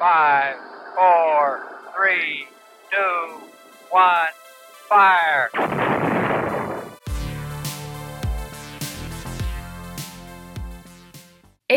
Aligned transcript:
Five, 0.00 0.56
four, 0.96 1.60
three, 1.94 2.46
two, 2.90 3.40
one, 3.90 4.28
fire. 4.88 5.50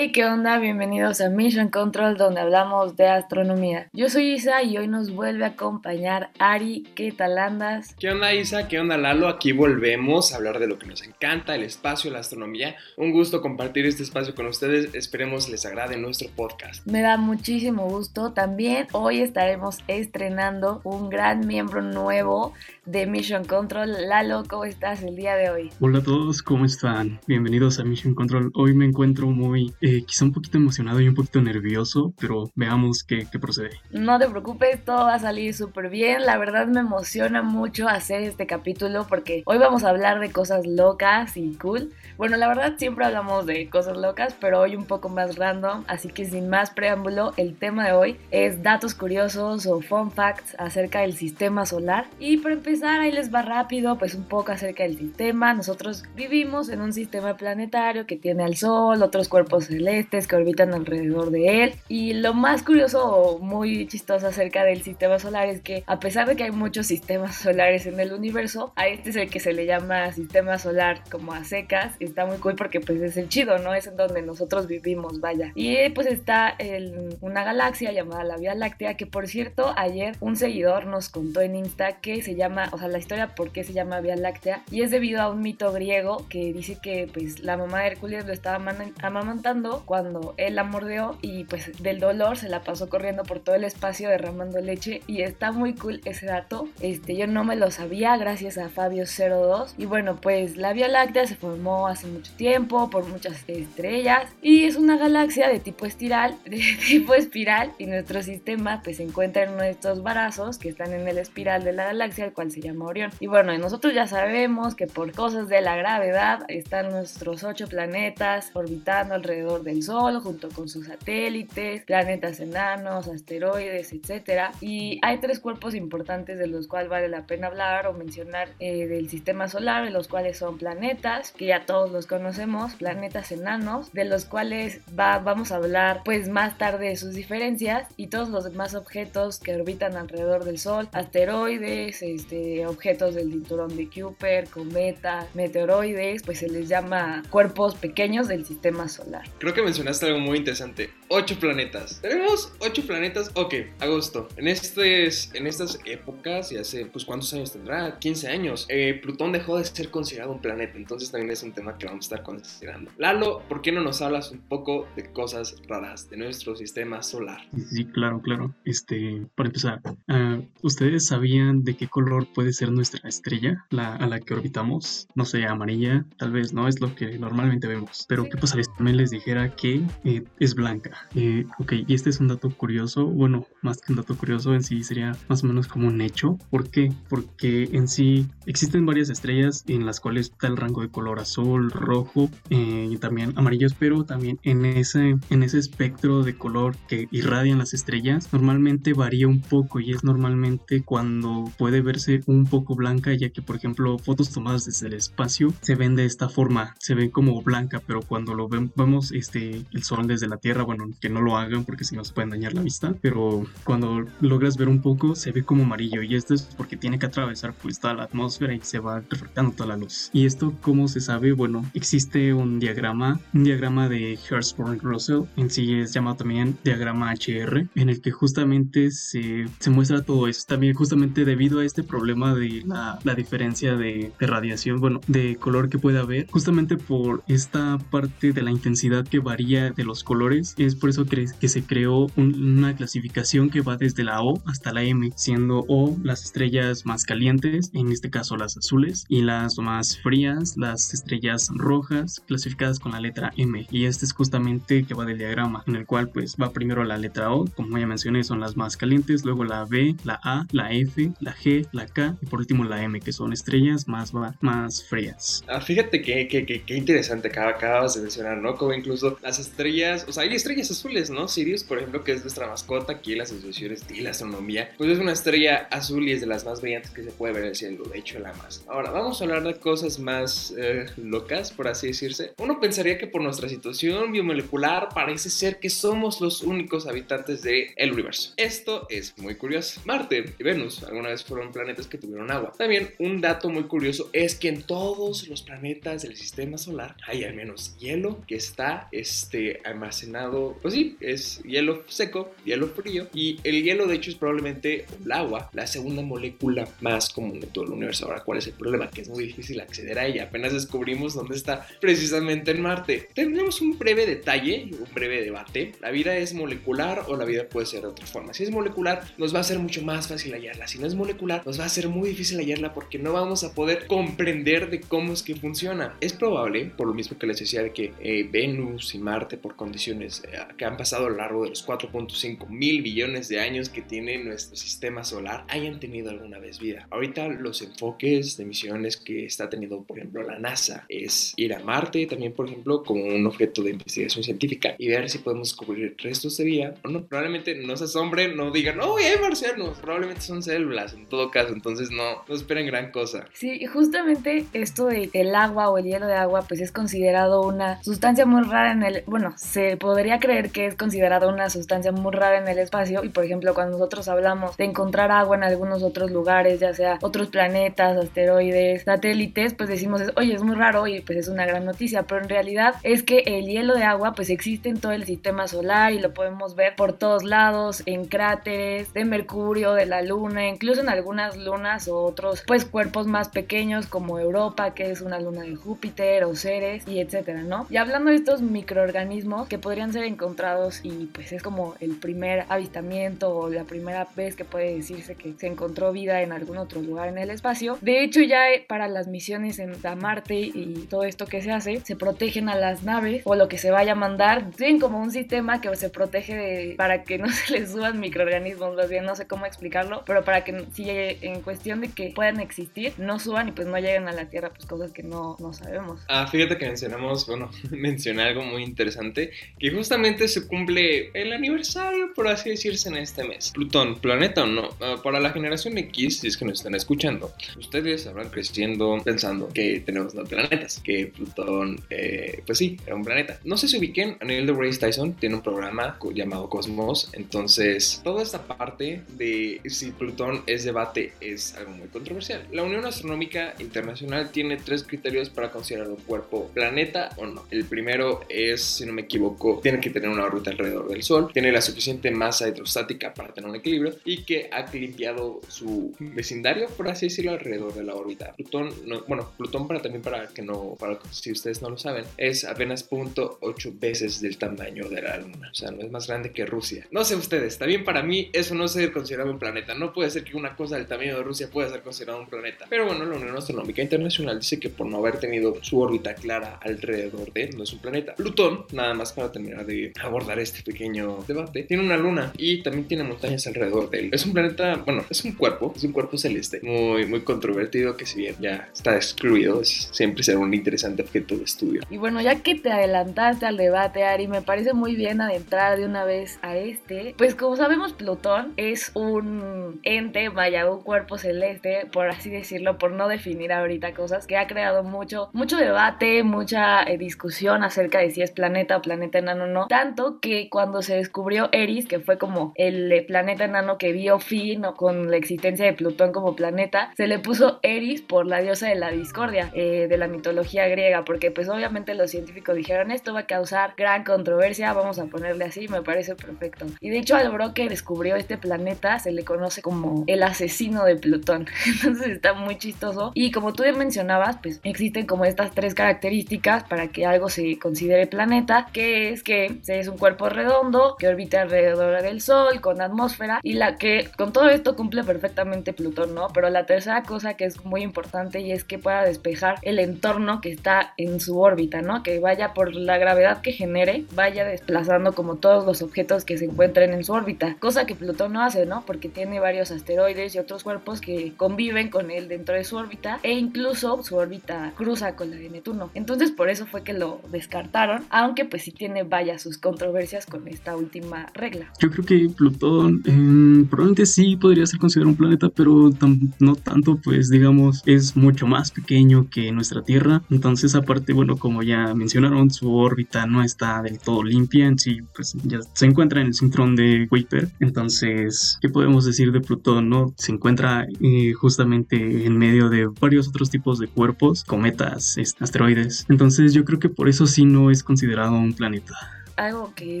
Hey, 0.02 0.12
¿qué 0.12 0.24
onda? 0.24 0.58
Bienvenidos 0.58 1.20
a 1.20 1.28
Mission 1.28 1.68
Control 1.68 2.16
donde 2.16 2.40
hablamos 2.40 2.96
de 2.96 3.06
astronomía. 3.06 3.90
Yo 3.92 4.08
soy 4.08 4.32
Isa 4.32 4.62
y 4.62 4.78
hoy 4.78 4.88
nos 4.88 5.10
vuelve 5.10 5.44
a 5.44 5.48
acompañar 5.48 6.30
Ari. 6.38 6.84
¿Qué 6.94 7.12
tal 7.12 7.36
andas? 7.36 7.94
¿Qué 8.00 8.08
onda 8.08 8.32
Isa? 8.32 8.66
¿Qué 8.66 8.80
onda 8.80 8.96
Lalo? 8.96 9.28
Aquí 9.28 9.52
volvemos 9.52 10.32
a 10.32 10.36
hablar 10.36 10.58
de 10.58 10.68
lo 10.68 10.78
que 10.78 10.86
nos 10.86 11.06
encanta, 11.06 11.54
el 11.54 11.64
espacio, 11.64 12.10
la 12.10 12.20
astronomía. 12.20 12.76
Un 12.96 13.12
gusto 13.12 13.42
compartir 13.42 13.84
este 13.84 14.02
espacio 14.02 14.34
con 14.34 14.46
ustedes. 14.46 14.94
Esperemos 14.94 15.50
les 15.50 15.66
agrade 15.66 15.98
nuestro 15.98 16.30
podcast. 16.30 16.86
Me 16.86 17.02
da 17.02 17.18
muchísimo 17.18 17.86
gusto. 17.86 18.32
También 18.32 18.86
hoy 18.92 19.20
estaremos 19.20 19.80
estrenando 19.86 20.80
un 20.82 21.10
gran 21.10 21.46
miembro 21.46 21.82
nuevo 21.82 22.54
de 22.90 23.06
Mission 23.06 23.44
Control. 23.44 24.08
Lalo, 24.08 24.42
¿cómo 24.48 24.64
estás 24.64 25.02
el 25.02 25.14
día 25.14 25.36
de 25.36 25.50
hoy? 25.50 25.70
Hola 25.78 25.98
a 25.98 26.02
todos, 26.02 26.42
¿cómo 26.42 26.64
están? 26.64 27.20
Bienvenidos 27.26 27.78
a 27.78 27.84
Mission 27.84 28.14
Control. 28.14 28.50
Hoy 28.54 28.74
me 28.74 28.84
encuentro 28.84 29.28
muy 29.28 29.72
eh, 29.80 30.02
quizá 30.04 30.24
un 30.24 30.32
poquito 30.32 30.58
emocionado 30.58 31.00
y 31.00 31.06
un 31.06 31.14
poquito 31.14 31.40
nervioso, 31.40 32.12
pero 32.20 32.50
veamos 32.56 33.04
qué, 33.04 33.28
qué 33.30 33.38
procede. 33.38 33.70
No 33.92 34.18
te 34.18 34.28
preocupes, 34.28 34.84
todo 34.84 35.04
va 35.04 35.14
a 35.14 35.18
salir 35.20 35.54
súper 35.54 35.88
bien. 35.88 36.26
La 36.26 36.36
verdad 36.36 36.66
me 36.66 36.80
emociona 36.80 37.42
mucho 37.42 37.88
hacer 37.88 38.22
este 38.22 38.46
capítulo 38.46 39.06
porque 39.08 39.44
hoy 39.46 39.58
vamos 39.58 39.84
a 39.84 39.90
hablar 39.90 40.18
de 40.18 40.32
cosas 40.32 40.66
locas 40.66 41.36
y 41.36 41.54
cool. 41.54 41.92
Bueno, 42.16 42.36
la 42.36 42.48
verdad 42.48 42.74
siempre 42.76 43.04
hablamos 43.04 43.46
de 43.46 43.68
cosas 43.70 43.96
locas, 43.96 44.34
pero 44.40 44.60
hoy 44.60 44.74
un 44.74 44.84
poco 44.84 45.08
más 45.08 45.36
random, 45.36 45.84
así 45.86 46.08
que 46.08 46.26
sin 46.26 46.48
más 46.48 46.70
preámbulo, 46.70 47.32
el 47.36 47.54
tema 47.54 47.86
de 47.86 47.92
hoy 47.92 48.16
es 48.30 48.62
datos 48.62 48.94
curiosos 48.94 49.66
o 49.66 49.80
fun 49.80 50.10
facts 50.10 50.56
acerca 50.58 51.00
del 51.00 51.14
sistema 51.14 51.64
solar. 51.64 52.06
Y 52.18 52.38
para 52.38 52.56
empezar, 52.56 52.79
ahí 52.82 53.12
les 53.12 53.32
va 53.32 53.42
rápido, 53.42 53.98
pues 53.98 54.14
un 54.14 54.24
poco 54.24 54.52
acerca 54.52 54.82
del 54.82 54.98
sistema. 54.98 55.54
Nosotros 55.54 56.04
vivimos 56.14 56.68
en 56.68 56.80
un 56.80 56.92
sistema 56.92 57.36
planetario 57.36 58.06
que 58.06 58.16
tiene 58.16 58.44
al 58.44 58.56
Sol, 58.56 59.02
otros 59.02 59.28
cuerpos 59.28 59.66
celestes 59.66 60.26
que 60.26 60.36
orbitan 60.36 60.74
alrededor 60.74 61.30
de 61.30 61.64
él. 61.64 61.74
Y 61.88 62.14
lo 62.14 62.34
más 62.34 62.62
curioso 62.62 63.04
o 63.04 63.38
muy 63.38 63.86
chistoso 63.86 64.26
acerca 64.26 64.64
del 64.64 64.82
sistema 64.82 65.18
solar 65.18 65.48
es 65.48 65.60
que 65.60 65.84
a 65.86 66.00
pesar 66.00 66.28
de 66.28 66.36
que 66.36 66.44
hay 66.44 66.50
muchos 66.50 66.86
sistemas 66.86 67.36
solares 67.42 67.86
en 67.86 67.98
el 68.00 68.12
universo, 68.12 68.72
a 68.76 68.88
este 68.88 69.10
es 69.10 69.16
el 69.16 69.30
que 69.30 69.40
se 69.40 69.52
le 69.52 69.66
llama 69.66 70.12
sistema 70.12 70.58
solar 70.58 71.02
como 71.10 71.32
a 71.32 71.44
secas. 71.44 71.94
Está 72.00 72.26
muy 72.26 72.38
cool 72.38 72.56
porque 72.56 72.80
pues 72.80 73.00
es 73.00 73.16
el 73.16 73.28
chido, 73.28 73.58
¿no? 73.58 73.74
Es 73.74 73.86
en 73.86 73.96
donde 73.96 74.22
nosotros 74.22 74.66
vivimos, 74.66 75.20
vaya. 75.20 75.52
Y 75.54 75.88
pues 75.90 76.06
está 76.06 76.54
en 76.58 77.16
una 77.20 77.44
galaxia 77.44 77.92
llamada 77.92 78.24
la 78.24 78.36
Vía 78.36 78.54
Láctea, 78.54 78.96
que 78.96 79.06
por 79.06 79.28
cierto 79.28 79.72
ayer 79.76 80.16
un 80.20 80.36
seguidor 80.36 80.86
nos 80.86 81.08
contó 81.08 81.40
en 81.40 81.56
Insta 81.56 82.00
que 82.00 82.22
se 82.22 82.34
llama, 82.34 82.59
o 82.72 82.78
sea, 82.78 82.88
la 82.88 82.98
historia 82.98 83.34
por 83.34 83.50
qué 83.50 83.64
se 83.64 83.72
llama 83.72 84.00
Vía 84.00 84.16
Láctea, 84.16 84.62
y 84.70 84.82
es 84.82 84.90
debido 84.90 85.20
a 85.22 85.30
un 85.30 85.42
mito 85.42 85.72
griego 85.72 86.26
que 86.28 86.52
dice 86.52 86.78
que 86.80 87.08
pues 87.12 87.40
la 87.40 87.56
mamá 87.56 87.80
de 87.80 87.88
Hércules 87.88 88.26
lo 88.26 88.32
estaba 88.32 88.62
amamantando 89.02 89.82
cuando 89.86 90.34
él 90.36 90.56
la 90.56 90.64
mordió 90.64 91.18
y 91.22 91.44
pues 91.44 91.82
del 91.82 92.00
dolor 92.00 92.36
se 92.36 92.48
la 92.48 92.62
pasó 92.62 92.88
corriendo 92.88 93.22
por 93.24 93.40
todo 93.40 93.54
el 93.54 93.64
espacio 93.64 94.08
derramando 94.08 94.60
leche 94.60 95.02
y 95.06 95.22
está 95.22 95.52
muy 95.52 95.74
cool 95.74 96.00
ese 96.04 96.26
dato. 96.26 96.68
Este, 96.80 97.16
yo 97.16 97.26
no 97.26 97.44
me 97.44 97.56
lo 97.56 97.70
sabía 97.70 98.16
gracias 98.16 98.58
a 98.58 98.68
Fabio02 98.68 99.74
y 99.78 99.86
bueno, 99.86 100.16
pues 100.20 100.56
la 100.56 100.72
Vía 100.72 100.88
Láctea 100.88 101.26
se 101.26 101.36
formó 101.36 101.88
hace 101.88 102.06
mucho 102.06 102.32
tiempo 102.36 102.90
por 102.90 103.06
muchas 103.08 103.44
estrellas 103.48 104.30
y 104.42 104.64
es 104.64 104.76
una 104.76 104.96
galaxia 104.96 105.48
de 105.48 105.60
tipo 105.60 105.86
espiral, 105.86 106.36
de 106.44 106.62
tipo 106.86 107.14
espiral 107.14 107.72
y 107.78 107.86
nuestro 107.86 108.22
sistema 108.22 108.80
pues 108.82 108.98
se 108.98 109.02
encuentra 109.02 109.44
en 109.44 109.50
uno 109.50 109.62
de 109.62 109.70
estos 109.70 110.02
barazos 110.02 110.58
que 110.58 110.68
están 110.68 110.92
en 110.92 111.06
el 111.06 111.18
espiral 111.18 111.64
de 111.64 111.72
la 111.72 111.84
galaxia, 111.84 112.24
el 112.24 112.32
cual 112.32 112.49
se 112.50 112.60
llama 112.60 112.86
Orión. 112.86 113.10
Y 113.20 113.26
bueno, 113.26 113.56
nosotros 113.58 113.94
ya 113.94 114.06
sabemos 114.06 114.74
que 114.74 114.86
por 114.86 115.12
cosas 115.12 115.48
de 115.48 115.60
la 115.60 115.76
gravedad 115.76 116.44
están 116.48 116.90
nuestros 116.90 117.44
ocho 117.44 117.66
planetas 117.68 118.50
orbitando 118.54 119.14
alrededor 119.14 119.62
del 119.62 119.82
Sol 119.82 120.20
junto 120.20 120.48
con 120.48 120.68
sus 120.68 120.86
satélites, 120.86 121.84
planetas 121.84 122.40
enanos, 122.40 123.08
asteroides, 123.08 123.92
etc. 123.92 124.52
Y 124.60 124.98
hay 125.02 125.18
tres 125.18 125.40
cuerpos 125.40 125.74
importantes 125.74 126.38
de 126.38 126.46
los 126.46 126.66
cuales 126.66 126.90
vale 126.90 127.08
la 127.08 127.26
pena 127.26 127.48
hablar 127.48 127.86
o 127.86 127.92
mencionar 127.92 128.48
eh, 128.58 128.86
del 128.86 129.08
sistema 129.08 129.48
solar, 129.48 129.84
de 129.84 129.90
los 129.90 130.08
cuales 130.08 130.38
son 130.38 130.58
planetas, 130.58 131.32
que 131.32 131.46
ya 131.46 131.66
todos 131.66 131.90
los 131.90 132.06
conocemos, 132.06 132.74
planetas 132.74 133.32
enanos, 133.32 133.92
de 133.92 134.04
los 134.04 134.24
cuales 134.24 134.80
va, 134.98 135.18
vamos 135.18 135.52
a 135.52 135.56
hablar 135.56 136.02
pues 136.04 136.28
más 136.28 136.58
tarde 136.58 136.88
de 136.88 136.96
sus 136.96 137.14
diferencias 137.14 137.88
y 137.96 138.08
todos 138.08 138.28
los 138.28 138.44
demás 138.44 138.74
objetos 138.74 139.38
que 139.38 139.54
orbitan 139.54 139.96
alrededor 139.96 140.44
del 140.44 140.58
Sol, 140.58 140.88
asteroides, 140.92 142.02
este, 142.02 142.39
objetos 142.66 143.14
del 143.14 143.30
cinturón 143.30 143.76
de 143.76 143.88
Kuiper, 143.88 144.48
cometas, 144.48 145.34
meteoroides, 145.34 146.22
pues 146.22 146.38
se 146.38 146.48
les 146.48 146.68
llama 146.68 147.22
cuerpos 147.30 147.74
pequeños 147.74 148.28
del 148.28 148.44
sistema 148.44 148.88
solar. 148.88 149.28
Creo 149.38 149.54
que 149.54 149.62
mencionaste 149.62 150.06
algo 150.06 150.20
muy 150.20 150.38
interesante. 150.38 150.90
Ocho 151.08 151.38
planetas. 151.38 152.00
Tenemos 152.00 152.52
ocho 152.60 152.82
planetas. 152.86 153.30
Ok, 153.34 153.54
agosto. 153.80 154.28
En, 154.36 154.48
estes, 154.48 155.30
en 155.34 155.46
estas 155.46 155.78
épocas, 155.84 156.52
y 156.52 156.56
hace, 156.56 156.86
pues, 156.86 157.04
¿cuántos 157.04 157.32
años 157.34 157.52
tendrá? 157.52 157.98
15 157.98 158.28
años. 158.28 158.66
Eh, 158.68 158.98
Plutón 159.02 159.32
dejó 159.32 159.58
de 159.58 159.64
ser 159.64 159.90
considerado 159.90 160.32
un 160.32 160.40
planeta. 160.40 160.76
Entonces 160.76 161.10
también 161.10 161.30
es 161.30 161.42
un 161.42 161.52
tema 161.52 161.76
que 161.78 161.86
vamos 161.86 162.04
a 162.04 162.06
estar 162.06 162.22
considerando. 162.22 162.90
Lalo, 162.98 163.42
¿por 163.48 163.62
qué 163.62 163.72
no 163.72 163.80
nos 163.80 164.02
hablas 164.02 164.30
un 164.30 164.40
poco 164.40 164.86
de 164.96 165.12
cosas 165.12 165.56
raras 165.66 166.08
de 166.10 166.16
nuestro 166.16 166.56
sistema 166.56 167.02
solar? 167.02 167.40
Sí, 167.70 167.86
claro, 167.86 168.20
claro. 168.20 168.54
Este, 168.64 169.26
para 169.34 169.48
empezar, 169.48 169.80
ah, 170.08 170.40
¿ustedes 170.62 171.06
sabían 171.06 171.64
de 171.64 171.76
qué 171.76 171.88
color 171.88 172.29
puede 172.34 172.52
ser 172.52 172.72
nuestra 172.72 173.08
estrella 173.08 173.64
la, 173.70 173.96
a 173.96 174.06
la 174.06 174.20
que 174.20 174.34
orbitamos? 174.34 175.08
No 175.14 175.24
sé, 175.24 175.46
amarilla, 175.46 176.04
tal 176.18 176.32
vez, 176.32 176.52
no 176.52 176.68
es 176.68 176.80
lo 176.80 176.94
que 176.94 177.18
normalmente 177.18 177.66
vemos. 177.66 178.04
Pero, 178.08 178.24
¿qué 178.24 178.36
pasaría 178.36 178.64
si 178.64 178.70
también 178.76 178.96
les 178.96 179.10
dije 179.10 179.30
que 179.56 179.82
eh, 180.04 180.24
es 180.38 180.54
blanca. 180.54 181.08
Eh, 181.14 181.46
ok, 181.58 181.72
y 181.86 181.94
este 181.94 182.10
es 182.10 182.20
un 182.20 182.28
dato 182.28 182.50
curioso, 182.50 183.06
bueno, 183.06 183.46
más 183.62 183.80
que 183.80 183.92
un 183.92 183.96
dato 183.96 184.16
curioso 184.16 184.54
en 184.54 184.62
sí 184.62 184.82
sería 184.82 185.12
más 185.28 185.44
o 185.44 185.46
menos 185.46 185.68
como 185.68 185.86
un 185.86 186.00
hecho. 186.00 186.36
¿Por 186.50 186.68
qué? 186.68 186.92
Porque 187.08 187.68
en 187.72 187.86
sí 187.86 188.26
existen 188.46 188.86
varias 188.86 189.10
estrellas 189.10 189.64
en 189.68 189.86
las 189.86 190.00
cuales 190.00 190.30
está 190.30 190.48
el 190.48 190.56
rango 190.56 190.82
de 190.82 190.88
color 190.88 191.20
azul, 191.20 191.70
rojo 191.70 192.28
eh, 192.50 192.88
y 192.90 192.96
también 192.96 193.32
amarillos, 193.36 193.74
pero 193.78 194.04
también 194.04 194.38
en 194.42 194.64
ese, 194.64 195.16
en 195.30 195.42
ese 195.42 195.58
espectro 195.58 196.22
de 196.22 196.36
color 196.36 196.76
que 196.88 197.06
irradian 197.10 197.58
las 197.58 197.74
estrellas 197.74 198.28
normalmente 198.32 198.94
varía 198.94 199.28
un 199.28 199.40
poco 199.40 199.80
y 199.80 199.92
es 199.92 200.02
normalmente 200.02 200.82
cuando 200.82 201.44
puede 201.56 201.80
verse 201.80 202.19
un 202.26 202.46
poco 202.46 202.74
blanca, 202.74 203.12
ya 203.14 203.30
que 203.30 203.42
por 203.42 203.56
ejemplo 203.56 203.98
fotos 203.98 204.30
tomadas 204.30 204.64
desde 204.64 204.88
el 204.88 204.94
espacio 204.94 205.52
se 205.60 205.74
ven 205.74 205.96
de 205.96 206.04
esta 206.04 206.28
forma, 206.28 206.74
se 206.78 206.94
ven 206.94 207.10
como 207.10 207.40
blanca, 207.42 207.82
pero 207.86 208.02
cuando 208.02 208.34
lo 208.34 208.48
vemos 208.48 209.12
este, 209.12 209.64
el 209.72 209.82
sol 209.82 210.06
desde 210.06 210.28
la 210.28 210.36
Tierra, 210.36 210.62
bueno, 210.62 210.88
que 211.00 211.08
no 211.08 211.20
lo 211.20 211.36
hagan 211.36 211.64
porque 211.64 211.84
si 211.84 211.96
no 211.96 212.04
se 212.04 212.12
pueden 212.12 212.30
dañar 212.30 212.54
la 212.54 212.62
vista, 212.62 212.94
pero 213.00 213.44
cuando 213.64 214.04
logras 214.20 214.56
ver 214.56 214.68
un 214.68 214.80
poco 214.80 215.14
se 215.14 215.32
ve 215.32 215.44
como 215.44 215.64
amarillo 215.64 216.02
y 216.02 216.14
esto 216.14 216.34
es 216.34 216.42
porque 216.56 216.76
tiene 216.76 216.98
que 216.98 217.06
atravesar 217.06 217.54
pues 217.54 217.80
toda 217.80 217.94
la 217.94 218.04
atmósfera 218.04 218.54
y 218.54 218.60
se 218.62 218.78
va 218.78 219.00
reflectando 219.08 219.52
toda 219.52 219.68
la 219.68 219.76
luz. 219.76 220.10
Y 220.12 220.26
esto, 220.26 220.54
¿cómo 220.60 220.88
se 220.88 221.00
sabe? 221.00 221.32
Bueno, 221.32 221.64
existe 221.74 222.32
un 222.32 222.58
diagrama, 222.58 223.20
un 223.32 223.44
diagrama 223.44 223.88
de 223.88 224.18
Hertzsprung-Russell, 224.18 225.26
en 225.36 225.50
sí 225.50 225.74
es 225.74 225.92
llamado 225.92 226.16
también 226.16 226.58
diagrama 226.64 227.12
HR, 227.12 227.68
en 227.74 227.88
el 227.88 228.00
que 228.00 228.10
justamente 228.10 228.90
se, 228.90 229.46
se 229.58 229.70
muestra 229.70 230.02
todo 230.02 230.28
eso. 230.28 230.44
También 230.46 230.74
justamente 230.74 231.24
debido 231.24 231.60
a 231.60 231.64
este 231.64 231.82
problema 231.82 232.09
de 232.10 232.64
la, 232.66 233.14
diferencia 233.14 233.76
de, 233.76 234.12
radiación, 234.18 234.80
bueno, 234.80 235.00
de 235.06 235.36
color 235.36 235.68
que 235.68 235.78
puede 235.78 235.98
haber, 235.98 236.26
justamente 236.30 236.76
por 236.76 237.22
esta 237.28 237.78
parte 237.90 238.32
de 238.32 238.42
la 238.42 238.50
intensidad 238.50 239.06
que 239.06 239.20
varía 239.20 239.70
de 239.70 239.84
los 239.84 240.02
colores. 240.04 240.54
Es 240.58 240.74
por 240.74 240.90
eso 240.90 241.06
que, 241.06 241.26
se 241.48 241.64
creó 241.64 242.06
una 242.16 242.76
clasificación 242.76 243.50
que 243.50 243.60
va 243.60 243.76
desde 243.76 244.04
la 244.04 244.22
O 244.22 244.40
hasta 244.46 244.72
la 244.72 244.82
M, 244.82 245.10
siendo 245.16 245.64
O 245.68 245.96
las 246.02 246.24
estrellas 246.24 246.86
más 246.86 247.04
calientes, 247.04 247.70
en 247.74 247.90
este 247.90 248.10
caso 248.10 248.36
las 248.36 248.56
azules, 248.56 249.04
y 249.08 249.22
las 249.22 249.58
más 249.58 249.98
frías, 250.00 250.56
las 250.56 250.94
estrellas 250.94 251.48
rojas, 251.54 252.22
clasificadas 252.26 252.78
con 252.78 252.92
la 252.92 253.00
letra 253.00 253.32
M. 253.36 253.66
Y 253.70 253.84
este 253.84 254.04
es 254.04 254.12
justamente 254.12 254.84
que 254.84 254.94
va 254.94 255.04
del 255.04 255.18
diagrama, 255.18 255.64
en 255.66 255.76
el 255.76 255.86
cual 255.86 256.08
pues 256.08 256.36
va 256.40 256.52
primero 256.52 256.84
la 256.84 256.98
letra 256.98 257.32
O, 257.32 257.46
como 257.46 257.78
ya 257.78 257.86
mencioné, 257.86 258.24
son 258.24 258.40
las 258.40 258.56
más 258.56 258.76
calientes, 258.76 259.24
luego 259.24 259.44
la 259.44 259.64
B, 259.64 259.96
la 260.04 260.20
A, 260.22 260.46
la 260.52 260.72
F, 260.72 261.12
la 261.20 261.34
G, 261.34 261.66
la 261.72 261.86
K 261.86 261.99
y 262.20 262.26
por 262.26 262.40
último 262.40 262.64
la 262.64 262.82
M, 262.82 263.00
que 263.00 263.12
son 263.12 263.32
estrellas 263.32 263.88
más, 263.88 264.12
más 264.40 264.84
frías. 264.84 265.44
Ah, 265.48 265.60
fíjate 265.60 266.02
que, 266.02 266.28
que, 266.28 266.44
que, 266.44 266.76
interesante 266.76 267.28
acabas 267.28 267.94
de 267.94 268.02
mencionar, 268.02 268.38
¿no? 268.38 268.56
Como 268.56 268.72
incluso 268.72 268.90
incluso 268.90 269.18
las 269.22 269.38
estrellas, 269.38 270.04
o 270.08 270.12
sea, 270.12 270.24
hay 270.24 270.34
estrellas 270.34 270.70
azules, 270.70 271.10
¿no? 271.10 271.28
Sirius, 271.28 271.62
por 271.62 271.78
ejemplo, 271.78 272.02
que 272.02 272.12
es 272.12 272.22
nuestra 272.22 272.48
mascota 272.48 272.94
aquí 272.94 273.12
en 273.12 273.18
las 273.18 273.30
asociaciones 273.30 273.86
de 273.86 274.00
la 274.00 274.10
astronomía, 274.10 274.72
pues 274.76 274.90
es 274.90 274.98
una 274.98 275.12
estrella 275.12 275.68
azul 275.70 276.08
y 276.08 276.12
es 276.12 276.20
de 276.20 276.26
las 276.26 276.44
más 276.44 276.60
brillantes 276.60 276.90
que 276.90 277.04
se 277.04 277.10
puede 277.12 277.34
ver 277.34 277.44
en 277.44 277.48
el 277.50 277.56
cielo, 277.56 277.84
de 277.84 277.98
hecho 277.98 278.18
la 278.18 278.32
más. 278.34 278.64
Ahora, 278.68 278.90
vamos 278.90 279.20
a 279.20 279.24
hablar 279.24 279.44
de 279.44 279.54
cosas 279.54 279.98
más 280.00 280.52
eh, 280.58 280.86
locas, 280.96 281.52
por 281.52 281.68
así 281.68 281.88
decirse. 281.88 282.32
Uno 282.38 282.58
pensaría 282.60 282.98
que 282.98 283.06
por 283.06 283.22
nuestra 283.22 283.48
situación 283.48 284.12
biomolecular 284.12 284.88
parece 284.94 285.30
ser 285.30 285.60
que 285.60 285.70
somos 285.70 286.20
los 286.20 286.42
únicos 286.42 286.86
habitantes 286.86 287.42
del 287.42 287.68
el 287.76 287.92
universo. 287.92 288.32
Esto 288.36 288.86
es 288.90 289.16
muy 289.18 289.36
curioso. 289.36 289.80
Marte 289.84 290.34
y 290.38 290.42
Venus 290.42 290.82
alguna 290.82 291.10
vez 291.10 291.24
fueron 291.24 291.52
planetas 291.52 291.86
que 291.90 291.98
tuvieron 291.98 292.30
agua. 292.30 292.52
También 292.56 292.94
un 292.98 293.20
dato 293.20 293.50
muy 293.50 293.64
curioso 293.64 294.08
es 294.12 294.34
que 294.34 294.48
en 294.48 294.62
todos 294.62 295.28
los 295.28 295.42
planetas 295.42 296.02
del 296.02 296.16
sistema 296.16 296.56
solar 296.56 296.96
hay 297.06 297.24
al 297.24 297.34
menos 297.34 297.76
hielo 297.78 298.20
que 298.26 298.36
está 298.36 298.88
este, 298.92 299.60
almacenado, 299.64 300.56
pues 300.62 300.74
sí, 300.74 300.96
es 301.00 301.42
hielo 301.42 301.82
seco, 301.88 302.32
hielo 302.44 302.68
frío 302.68 303.08
y 303.12 303.38
el 303.44 303.62
hielo 303.62 303.86
de 303.86 303.96
hecho 303.96 304.10
es 304.10 304.16
probablemente 304.16 304.86
el 305.04 305.12
agua, 305.12 305.50
la 305.52 305.66
segunda 305.66 306.02
molécula 306.02 306.68
más 306.80 307.10
común 307.10 307.40
de 307.40 307.46
todo 307.46 307.64
el 307.64 307.72
universo. 307.72 308.06
Ahora, 308.06 308.22
¿cuál 308.22 308.38
es 308.38 308.46
el 308.46 308.54
problema? 308.54 308.90
Que 308.90 309.02
es 309.02 309.08
muy 309.08 309.24
difícil 309.24 309.60
acceder 309.60 309.98
a 309.98 310.06
ella. 310.06 310.24
Apenas 310.24 310.52
descubrimos 310.52 311.14
dónde 311.14 311.36
está 311.36 311.66
precisamente 311.80 312.52
en 312.52 312.62
Marte. 312.62 313.08
Tenemos 313.14 313.60
un 313.60 313.78
breve 313.78 314.06
detalle, 314.06 314.70
un 314.72 314.94
breve 314.94 315.22
debate. 315.22 315.72
¿La 315.80 315.90
vida 315.90 316.16
es 316.16 316.34
molecular 316.34 317.04
o 317.08 317.16
la 317.16 317.24
vida 317.24 317.48
puede 317.48 317.66
ser 317.66 317.82
de 317.82 317.88
otra 317.88 318.06
forma? 318.06 318.32
Si 318.34 318.44
es 318.44 318.50
molecular, 318.50 319.02
nos 319.18 319.34
va 319.34 319.40
a 319.40 319.44
ser 319.44 319.58
mucho 319.58 319.82
más 319.82 320.08
fácil 320.08 320.32
hallarla. 320.32 320.68
Si 320.68 320.78
no 320.78 320.86
es 320.86 320.94
molecular, 320.94 321.42
nos 321.44 321.58
va 321.58 321.64
a 321.64 321.68
ser 321.68 321.79
muy 321.88 322.10
difícil 322.10 322.38
hallarla 322.38 322.72
porque 322.72 322.98
no 322.98 323.12
vamos 323.12 323.44
a 323.44 323.54
poder 323.54 323.86
comprender 323.86 324.70
de 324.70 324.80
cómo 324.80 325.12
es 325.12 325.22
que 325.22 325.34
funciona. 325.34 325.96
Es 326.00 326.12
probable, 326.12 326.66
por 326.76 326.86
lo 326.86 326.94
mismo 326.94 327.18
que 327.18 327.26
les 327.26 327.38
decía, 327.38 327.62
de 327.62 327.72
que 327.72 327.92
eh, 328.00 328.28
Venus 328.30 328.94
y 328.94 328.98
Marte, 328.98 329.36
por 329.36 329.56
condiciones 329.56 330.22
eh, 330.24 330.38
que 330.56 330.64
han 330.64 330.76
pasado 330.76 331.06
a 331.06 331.10
lo 331.10 331.16
largo 331.16 331.44
de 331.44 331.50
los 331.50 331.66
4.5 331.66 332.48
mil 332.48 332.82
billones 332.82 333.28
de 333.28 333.40
años 333.40 333.68
que 333.68 333.82
tiene 333.82 334.22
nuestro 334.22 334.56
sistema 334.56 335.04
solar, 335.04 335.44
hayan 335.48 335.80
tenido 335.80 336.10
alguna 336.10 336.38
vez 336.38 336.58
vida. 336.58 336.86
Ahorita 336.90 337.28
los 337.28 337.62
enfoques 337.62 338.36
de 338.36 338.44
misiones 338.44 338.96
que 338.96 339.24
está 339.24 339.48
teniendo, 339.48 339.82
por 339.82 339.98
ejemplo, 339.98 340.22
la 340.22 340.38
NASA 340.38 340.84
es 340.88 341.32
ir 341.36 341.54
a 341.54 341.60
Marte, 341.60 342.06
también, 342.06 342.32
por 342.32 342.46
ejemplo, 342.48 342.82
como 342.82 343.04
un 343.04 343.26
objeto 343.26 343.62
de 343.62 343.70
investigación 343.70 344.24
científica 344.24 344.74
y 344.78 344.88
ver 344.88 345.08
si 345.08 345.18
podemos 345.18 345.48
descubrir 345.48 345.94
restos 345.98 346.36
de 346.36 346.44
vida 346.44 346.74
o 346.84 346.88
no. 346.88 347.06
Probablemente 347.06 347.54
no 347.54 347.76
se 347.76 347.84
asombren, 347.84 348.36
no 348.36 348.50
digan, 348.50 348.80
oh, 348.80 348.96
hay 348.96 349.20
marcianos. 349.20 349.78
Probablemente 349.78 350.22
son 350.22 350.42
células 350.42 350.94
en 350.94 351.06
todo 351.06 351.30
caso, 351.30 351.52
entonces 351.60 351.90
no, 351.90 352.22
no 352.26 352.34
esperen 352.34 352.66
gran 352.66 352.90
cosa. 352.90 353.26
Sí, 353.34 353.66
justamente 353.66 354.46
esto 354.54 354.86
de 354.86 355.10
el 355.12 355.34
agua 355.34 355.68
o 355.68 355.76
el 355.76 355.84
hielo 355.84 356.06
de 356.06 356.14
agua, 356.14 356.42
pues 356.48 356.60
es 356.60 356.72
considerado 356.72 357.42
una 357.42 357.82
sustancia 357.82 358.24
muy 358.24 358.42
rara 358.44 358.72
en 358.72 358.82
el, 358.82 359.02
bueno, 359.06 359.34
se 359.36 359.76
podría 359.76 360.18
creer 360.20 360.50
que 360.50 360.64
es 360.66 360.74
considerado 360.74 361.28
una 361.28 361.50
sustancia 361.50 361.92
muy 361.92 362.12
rara 362.12 362.38
en 362.38 362.48
el 362.48 362.58
espacio 362.58 363.04
y 363.04 363.10
por 363.10 363.24
ejemplo 363.24 363.52
cuando 363.52 363.76
nosotros 363.76 364.08
hablamos 364.08 364.56
de 364.56 364.64
encontrar 364.64 365.10
agua 365.10 365.36
en 365.36 365.44
algunos 365.44 365.82
otros 365.82 366.10
lugares, 366.10 366.60
ya 366.60 366.72
sea 366.72 366.98
otros 367.02 367.28
planetas, 367.28 367.98
asteroides, 367.98 368.84
satélites, 368.84 369.52
pues 369.52 369.68
decimos, 369.68 370.00
oye, 370.16 370.34
es 370.34 370.42
muy 370.42 370.56
raro 370.56 370.86
y 370.86 371.00
pues 371.00 371.18
es 371.18 371.28
una 371.28 371.44
gran 371.44 371.66
noticia, 371.66 372.04
pero 372.04 372.22
en 372.22 372.30
realidad 372.30 372.76
es 372.84 373.02
que 373.02 373.18
el 373.26 373.46
hielo 373.46 373.74
de 373.74 373.84
agua 373.84 374.14
pues 374.14 374.30
existe 374.30 374.70
en 374.70 374.80
todo 374.80 374.92
el 374.92 375.04
sistema 375.04 375.46
solar 375.46 375.92
y 375.92 375.98
lo 375.98 376.14
podemos 376.14 376.54
ver 376.54 376.74
por 376.74 376.94
todos 376.94 377.22
lados, 377.22 377.82
en 377.84 378.06
cráteres 378.06 378.94
de 378.94 379.04
Mercurio, 379.04 379.74
de 379.74 379.84
la 379.84 380.00
Luna, 380.00 380.48
incluso 380.48 380.80
en 380.80 380.88
algunas 380.88 381.36
lunas 381.36 381.49
o 381.88 382.04
otros 382.04 382.42
pues 382.46 382.64
cuerpos 382.64 383.06
más 383.06 383.28
pequeños 383.28 383.86
como 383.86 384.18
Europa, 384.18 384.74
que 384.74 384.90
es 384.90 385.00
una 385.00 385.20
luna 385.20 385.42
de 385.42 385.56
Júpiter 385.56 386.24
o 386.24 386.34
Ceres 386.34 386.86
y 386.86 387.00
etcétera, 387.00 387.42
¿no? 387.42 387.66
Y 387.70 387.76
hablando 387.76 388.10
de 388.10 388.16
estos 388.16 388.40
microorganismos 388.42 389.48
que 389.48 389.58
podrían 389.58 389.92
ser 389.92 390.04
encontrados 390.04 390.80
y 390.82 391.06
pues 391.06 391.32
es 391.32 391.42
como 391.42 391.74
el 391.80 391.96
primer 391.96 392.44
avistamiento 392.48 393.36
o 393.36 393.50
la 393.50 393.64
primera 393.64 394.06
vez 394.16 394.36
que 394.36 394.44
puede 394.44 394.74
decirse 394.76 395.14
que 395.14 395.34
se 395.38 395.46
encontró 395.46 395.92
vida 395.92 396.22
en 396.22 396.32
algún 396.32 396.58
otro 396.58 396.80
lugar 396.80 397.08
en 397.08 397.18
el 397.18 397.30
espacio. 397.30 397.78
De 397.80 398.02
hecho 398.02 398.20
ya 398.20 398.44
para 398.68 398.88
las 398.88 399.08
misiones 399.08 399.58
en 399.58 399.74
Marte 400.00 400.38
y 400.38 400.86
todo 400.88 401.04
esto 401.04 401.26
que 401.26 401.42
se 401.42 401.50
hace, 401.50 401.80
se 401.80 401.96
protegen 401.96 402.48
a 402.48 402.54
las 402.54 402.82
naves 402.82 403.22
o 403.24 403.34
lo 403.34 403.48
que 403.48 403.58
se 403.58 403.70
vaya 403.70 403.92
a 403.92 403.96
mandar. 403.96 404.50
Tienen 404.56 404.78
como 404.78 405.00
un 405.00 405.10
sistema 405.10 405.60
que 405.60 405.74
se 405.76 405.90
protege 405.90 406.36
de, 406.36 406.74
para 406.76 407.04
que 407.04 407.18
no 407.18 407.28
se 407.30 407.58
les 407.58 407.72
suban 407.72 408.00
microorganismos, 408.00 408.74
más 408.74 408.88
bien 408.88 409.04
no 409.04 409.16
sé 409.16 409.26
cómo 409.26 409.46
explicarlo, 409.46 410.02
pero 410.06 410.24
para 410.24 410.44
que 410.44 410.64
si 410.72 410.88
en 410.88 411.39
cuestión 411.40 411.80
de 411.80 411.88
que 411.88 412.12
puedan 412.14 412.40
existir, 412.40 412.92
no 412.98 413.18
suban 413.18 413.48
y 413.48 413.52
pues 413.52 413.68
no 413.68 413.76
lleguen 413.78 414.08
a 414.08 414.12
la 414.12 414.28
Tierra, 414.28 414.50
pues 414.50 414.66
cosas 414.66 414.92
que 414.92 415.02
no, 415.02 415.36
no 415.38 415.52
sabemos. 415.52 416.00
Ah, 416.08 416.26
fíjate 416.26 416.56
que 416.56 416.66
mencionamos, 416.66 417.26
bueno, 417.26 417.50
mencioné 417.70 418.22
algo 418.22 418.42
muy 418.44 418.62
interesante, 418.62 419.30
que 419.58 419.70
justamente 419.70 420.28
se 420.28 420.46
cumple 420.46 421.10
el 421.14 421.32
aniversario, 421.32 422.12
por 422.14 422.28
así 422.28 422.50
decirse, 422.50 422.88
en 422.88 422.96
este 422.96 423.24
mes. 423.24 423.50
Plutón, 423.52 424.00
planeta 424.00 424.44
o 424.44 424.46
no, 424.46 424.70
ah, 424.80 424.96
para 425.02 425.20
la 425.20 425.30
generación 425.30 425.78
X, 425.78 426.20
si 426.20 426.28
es 426.28 426.36
que 426.36 426.44
nos 426.44 426.58
están 426.58 426.74
escuchando, 426.74 427.32
ustedes 427.58 428.06
habrán 428.06 428.30
creciendo 428.30 428.98
pensando 429.04 429.48
que 429.48 429.80
tenemos 429.80 430.14
dos 430.14 430.28
planetas, 430.28 430.80
que 430.80 431.06
Plutón, 431.06 431.80
eh, 431.90 432.42
pues 432.46 432.58
sí, 432.58 432.76
era 432.86 432.94
un 432.94 433.04
planeta. 433.04 433.38
No 433.44 433.56
sé 433.56 433.68
si 433.68 433.78
ubiquen, 433.78 434.16
a 434.20 434.24
nivel 434.24 434.46
de 434.46 434.52
Ray 434.52 434.70
Tyson 434.72 435.14
tiene 435.14 435.36
un 435.36 435.42
programa 435.42 435.98
llamado 436.14 436.48
Cosmos, 436.48 437.10
entonces 437.12 438.00
toda 438.02 438.22
esta 438.22 438.46
parte 438.46 439.02
de 439.16 439.60
si 439.66 439.90
Plutón 439.92 440.42
es 440.46 440.64
debate 440.64 441.12
es 441.32 441.54
algo 441.54 441.72
muy 441.72 441.88
controversial. 441.88 442.46
La 442.52 442.62
Unión 442.62 442.84
Astronómica 442.84 443.54
Internacional 443.58 444.30
tiene 444.30 444.56
tres 444.56 444.84
criterios 444.84 445.30
para 445.30 445.50
considerar 445.50 445.88
un 445.88 445.96
cuerpo 445.96 446.50
planeta 446.54 447.10
o 447.16 447.26
no. 447.26 447.44
El 447.50 447.64
primero 447.64 448.20
es, 448.28 448.62
si 448.62 448.86
no 448.86 448.92
me 448.92 449.02
equivoco, 449.02 449.60
tiene 449.62 449.80
que 449.80 449.90
tener 449.90 450.08
una 450.08 450.24
órbita 450.24 450.50
alrededor 450.50 450.88
del 450.88 451.02
Sol, 451.02 451.30
tiene 451.32 451.52
la 451.52 451.60
suficiente 451.60 452.10
masa 452.10 452.48
hidrostática 452.48 453.14
para 453.14 453.32
tener 453.32 453.48
un 453.50 453.56
equilibrio 453.56 453.94
y 454.04 454.24
que 454.24 454.48
ha 454.52 454.70
limpiado 454.72 455.40
su 455.48 455.94
vecindario, 455.98 456.68
por 456.68 456.88
así 456.88 457.06
decirlo, 457.06 457.32
alrededor 457.32 457.74
de 457.74 457.84
la 457.84 457.94
órbita. 457.94 458.32
Plutón, 458.32 458.72
no, 458.86 459.02
bueno, 459.06 459.30
Plutón 459.36 459.66
para 459.66 459.80
también 459.82 460.02
para 460.02 460.28
que 460.28 460.42
no, 460.42 460.76
para 460.78 460.98
si 461.10 461.32
ustedes 461.32 461.62
no 461.62 461.70
lo 461.70 461.78
saben, 461.78 462.04
es 462.16 462.44
apenas 462.44 462.88
0.8 462.88 463.78
veces 463.78 464.20
del 464.20 464.38
tamaño 464.38 464.88
de 464.88 465.02
la 465.02 465.18
Luna. 465.18 465.50
O 465.50 465.54
sea, 465.54 465.70
no 465.70 465.82
es 465.82 465.90
más 465.90 466.06
grande 466.06 466.32
que 466.32 466.46
Rusia. 466.46 466.86
No 466.90 467.04
sé 467.04 467.16
ustedes, 467.16 467.58
también 467.58 467.84
para 467.84 468.02
mí 468.02 468.30
eso 468.32 468.54
no 468.54 468.68
ser 468.68 468.92
considerado 468.92 469.30
un 469.30 469.38
planeta. 469.38 469.74
No 469.74 469.92
puede 469.92 470.10
ser 470.10 470.24
que 470.24 470.36
una 470.36 470.56
cosa 470.56 470.76
del 470.76 470.86
tamaño 470.86 471.16
Rusia 471.22 471.48
pueda 471.50 471.68
ser 471.68 471.82
considerado 471.82 472.20
un 472.20 472.28
planeta. 472.28 472.66
Pero 472.68 472.86
bueno, 472.86 473.04
la 473.04 473.16
Unión 473.16 473.36
Astronómica 473.36 473.82
Internacional 473.82 474.38
dice 474.38 474.58
que 474.58 474.68
por 474.68 474.86
no 474.86 474.98
haber 474.98 475.18
tenido 475.18 475.56
su 475.62 475.80
órbita 475.80 476.14
clara 476.14 476.58
alrededor 476.62 477.32
de 477.32 477.44
él, 477.44 477.50
no 477.56 477.64
es 477.64 477.72
un 477.72 477.80
planeta. 477.80 478.14
Plutón, 478.14 478.66
nada 478.72 478.94
más 478.94 479.12
para 479.12 479.32
terminar 479.32 479.66
de 479.66 479.92
abordar 480.02 480.38
este 480.38 480.62
pequeño 480.62 481.24
debate, 481.26 481.64
tiene 481.64 481.82
una 481.82 481.96
luna 481.96 482.32
y 482.36 482.62
también 482.62 482.86
tiene 482.86 483.04
montañas 483.04 483.46
alrededor 483.46 483.90
de 483.90 484.00
él. 484.00 484.10
Es 484.12 484.24
un 484.26 484.32
planeta, 484.32 484.76
bueno, 484.84 485.04
es 485.08 485.24
un 485.24 485.32
cuerpo, 485.32 485.72
es 485.76 485.84
un 485.84 485.92
cuerpo 485.92 486.18
celeste, 486.18 486.60
muy, 486.62 487.06
muy 487.06 487.20
controvertido 487.22 487.96
que 487.96 488.06
si 488.06 488.20
bien 488.20 488.36
ya 488.40 488.68
está 488.72 488.96
excluido, 488.96 489.64
siempre 489.64 490.22
será 490.22 490.38
un 490.38 490.52
interesante 490.54 491.02
objeto 491.02 491.36
de 491.36 491.44
estudio. 491.44 491.82
Y 491.90 491.96
bueno, 491.96 492.20
ya 492.20 492.36
que 492.42 492.54
te 492.54 492.70
adelantaste 492.70 493.46
al 493.46 493.56
debate, 493.56 494.04
Ari, 494.04 494.28
me 494.28 494.42
parece 494.42 494.72
muy 494.72 494.94
bien 494.96 495.20
adentrar 495.20 495.78
de 495.78 495.84
una 495.84 496.04
vez 496.04 496.38
a 496.42 496.56
este. 496.56 497.14
Pues 497.16 497.34
como 497.34 497.56
sabemos, 497.56 497.92
Plutón 497.92 498.52
es 498.56 498.92
un 498.94 499.80
ente, 499.82 500.28
vaya, 500.28 500.70
un 500.70 500.82
cuerpo 500.82 501.09
celeste, 501.18 501.86
por 501.92 502.08
así 502.08 502.30
decirlo, 502.30 502.78
por 502.78 502.92
no 502.92 503.08
definir 503.08 503.52
ahorita 503.52 503.92
cosas, 503.92 504.26
que 504.26 504.36
ha 504.36 504.46
creado 504.46 504.82
mucho, 504.82 505.30
mucho 505.32 505.56
debate, 505.56 506.22
mucha 506.22 506.82
eh, 506.82 506.98
discusión 506.98 507.64
acerca 507.64 507.98
de 507.98 508.10
si 508.10 508.22
es 508.22 508.30
planeta 508.30 508.76
o 508.76 508.82
planeta 508.82 509.18
enano 509.18 509.44
o 509.44 509.46
no. 509.46 509.66
Tanto 509.68 510.20
que 510.20 510.48
cuando 510.50 510.82
se 510.82 510.96
descubrió 510.96 511.48
Eris, 511.52 511.86
que 511.86 512.00
fue 512.00 512.18
como 512.18 512.52
el 512.56 512.90
eh, 512.92 513.02
planeta 513.02 513.44
enano 513.44 513.78
que 513.78 513.92
dio 513.92 514.18
fin 514.18 514.62
con 514.76 515.10
la 515.10 515.16
existencia 515.16 515.64
de 515.64 515.72
Plutón 515.72 516.12
como 516.12 516.36
planeta, 516.36 516.92
se 516.96 517.06
le 517.06 517.18
puso 517.18 517.60
Eris 517.62 518.02
por 518.02 518.26
la 518.26 518.40
diosa 518.40 518.68
de 518.68 518.74
la 518.74 518.90
discordia 518.90 519.50
eh, 519.54 519.86
de 519.88 519.96
la 519.96 520.08
mitología 520.08 520.68
griega, 520.68 521.04
porque 521.04 521.30
pues 521.30 521.48
obviamente 521.48 521.94
los 521.94 522.10
científicos 522.10 522.56
dijeron 522.56 522.90
esto 522.90 523.14
va 523.14 523.20
a 523.20 523.26
causar 523.26 523.74
gran 523.76 524.04
controversia, 524.04 524.72
vamos 524.72 524.98
a 524.98 525.06
ponerle 525.06 525.44
así, 525.44 525.68
me 525.68 525.82
parece 525.82 526.14
perfecto. 526.14 526.66
Y 526.80 526.90
de 526.90 526.98
hecho 526.98 527.16
al 527.16 527.30
bro 527.30 527.54
que 527.54 527.68
descubrió 527.68 528.16
este 528.16 528.38
planeta 528.38 528.98
se 528.98 529.12
le 529.12 529.24
conoce 529.24 529.62
como 529.62 530.04
el 530.06 530.22
asesino 530.22 530.84
de 530.84 530.96
Plutón, 531.00 531.46
entonces 531.66 532.08
está 532.08 532.34
muy 532.34 532.56
chistoso. 532.56 533.12
Y 533.14 533.30
como 533.30 533.52
tú 533.52 533.64
ya 533.64 533.72
mencionabas, 533.72 534.38
pues 534.42 534.60
existen 534.64 535.06
como 535.06 535.24
estas 535.24 535.52
tres 535.52 535.74
características 535.74 536.64
para 536.64 536.88
que 536.88 537.06
algo 537.06 537.28
se 537.28 537.58
considere 537.58 538.06
planeta, 538.06 538.68
que 538.72 539.10
es 539.10 539.22
que 539.22 539.60
es 539.66 539.88
un 539.88 539.98
cuerpo 539.98 540.28
redondo, 540.28 540.96
que 540.98 541.08
orbita 541.08 541.42
alrededor 541.42 542.02
del 542.02 542.20
Sol, 542.20 542.60
con 542.60 542.80
atmósfera, 542.80 543.40
y 543.42 543.54
la 543.54 543.76
que 543.76 544.08
con 544.16 544.32
todo 544.32 544.48
esto 544.48 544.76
cumple 544.76 545.04
perfectamente 545.04 545.72
Plutón, 545.72 546.14
¿no? 546.14 546.28
Pero 546.32 546.50
la 546.50 546.66
tercera 546.66 547.02
cosa 547.02 547.34
que 547.34 547.44
es 547.44 547.64
muy 547.64 547.82
importante 547.82 548.40
y 548.40 548.52
es 548.52 548.64
que 548.64 548.78
pueda 548.78 549.02
despejar 549.04 549.56
el 549.62 549.78
entorno 549.78 550.40
que 550.40 550.50
está 550.50 550.94
en 550.96 551.20
su 551.20 551.40
órbita, 551.40 551.82
¿no? 551.82 552.02
Que 552.02 552.20
vaya 552.20 552.52
por 552.54 552.74
la 552.74 552.98
gravedad 552.98 553.40
que 553.40 553.52
genere, 553.52 554.04
vaya 554.14 554.44
desplazando 554.44 555.14
como 555.14 555.36
todos 555.36 555.64
los 555.64 555.82
objetos 555.82 556.24
que 556.24 556.38
se 556.38 556.46
encuentren 556.46 556.92
en 556.92 557.04
su 557.04 557.12
órbita, 557.12 557.56
cosa 557.58 557.86
que 557.86 557.94
Plutón 557.94 558.32
no 558.32 558.42
hace, 558.42 558.66
¿no? 558.66 558.82
Porque 558.86 559.08
tiene 559.08 559.40
varios 559.40 559.70
asteroides 559.70 560.34
y 560.34 560.38
otros 560.38 560.64
cuerpos 560.64 560.89
que 560.98 561.34
conviven 561.36 561.90
con 561.90 562.10
él 562.10 562.28
dentro 562.28 562.54
de 562.54 562.64
su 562.64 562.76
órbita 562.76 563.20
e 563.22 563.32
incluso 563.32 564.02
su 564.02 564.16
órbita 564.16 564.72
cruza 564.76 565.14
con 565.14 565.30
la 565.30 565.36
de 565.36 565.50
Neptuno. 565.50 565.90
Entonces 565.92 566.30
por 566.30 566.48
eso 566.48 566.66
fue 566.66 566.82
que 566.82 566.94
lo 566.94 567.20
descartaron 567.30 568.04
aunque 568.08 568.44
pues 568.46 568.62
sí 568.62 568.72
tiene 568.72 569.02
vaya 569.02 569.38
sus 569.38 569.58
controversias 569.58 570.24
con 570.26 570.48
esta 570.48 570.76
última 570.76 571.26
regla. 571.34 571.72
Yo 571.80 571.90
creo 571.90 572.04
que 572.04 572.30
Plutón 572.34 573.02
em, 573.04 573.66
probablemente 573.66 574.06
sí 574.06 574.36
podría 574.36 574.66
ser 574.66 574.78
considerado 574.80 575.10
un 575.10 575.16
planeta, 575.16 575.48
pero 575.48 575.90
no 576.38 576.54
tanto, 576.56 576.96
pues 577.02 577.28
digamos, 577.28 577.82
es 577.86 578.16
mucho 578.16 578.46
más 578.46 578.70
pequeño 578.70 579.28
que 579.30 579.52
nuestra 579.52 579.82
Tierra. 579.82 580.22
Entonces, 580.30 580.74
aparte, 580.74 581.12
bueno, 581.12 581.36
como 581.36 581.62
ya 581.62 581.94
mencionaron, 581.94 582.50
su 582.50 582.74
órbita 582.74 583.26
no 583.26 583.42
está 583.42 583.82
del 583.82 583.98
todo 583.98 584.22
limpia 584.22 584.66
en 584.66 584.78
sí, 584.78 584.98
pues 585.14 585.34
ya 585.44 585.60
se 585.74 585.86
encuentra 585.86 586.20
en 586.20 586.28
el 586.28 586.34
cinturón 586.34 586.76
de 586.76 587.06
Kuiper. 587.08 587.48
Entonces, 587.60 588.58
¿qué 588.60 588.68
podemos 588.68 589.04
decir 589.04 589.32
de 589.32 589.40
Plutón? 589.40 589.88
No 589.88 590.14
se 590.16 590.32
encuentra 590.32 590.69
eh, 591.00 591.32
justamente 591.32 592.26
en 592.26 592.36
medio 592.38 592.68
de 592.68 592.86
varios 592.86 593.28
otros 593.28 593.50
tipos 593.50 593.78
de 593.78 593.88
cuerpos, 593.88 594.44
cometas, 594.44 595.16
asteroides. 595.40 596.06
Entonces, 596.08 596.52
yo 596.54 596.64
creo 596.64 596.78
que 596.78 596.88
por 596.88 597.08
eso 597.08 597.26
sí 597.26 597.44
no 597.44 597.70
es 597.70 597.82
considerado 597.82 598.32
un 598.32 598.52
planeta 598.52 598.94
algo 599.40 599.72
que 599.74 600.00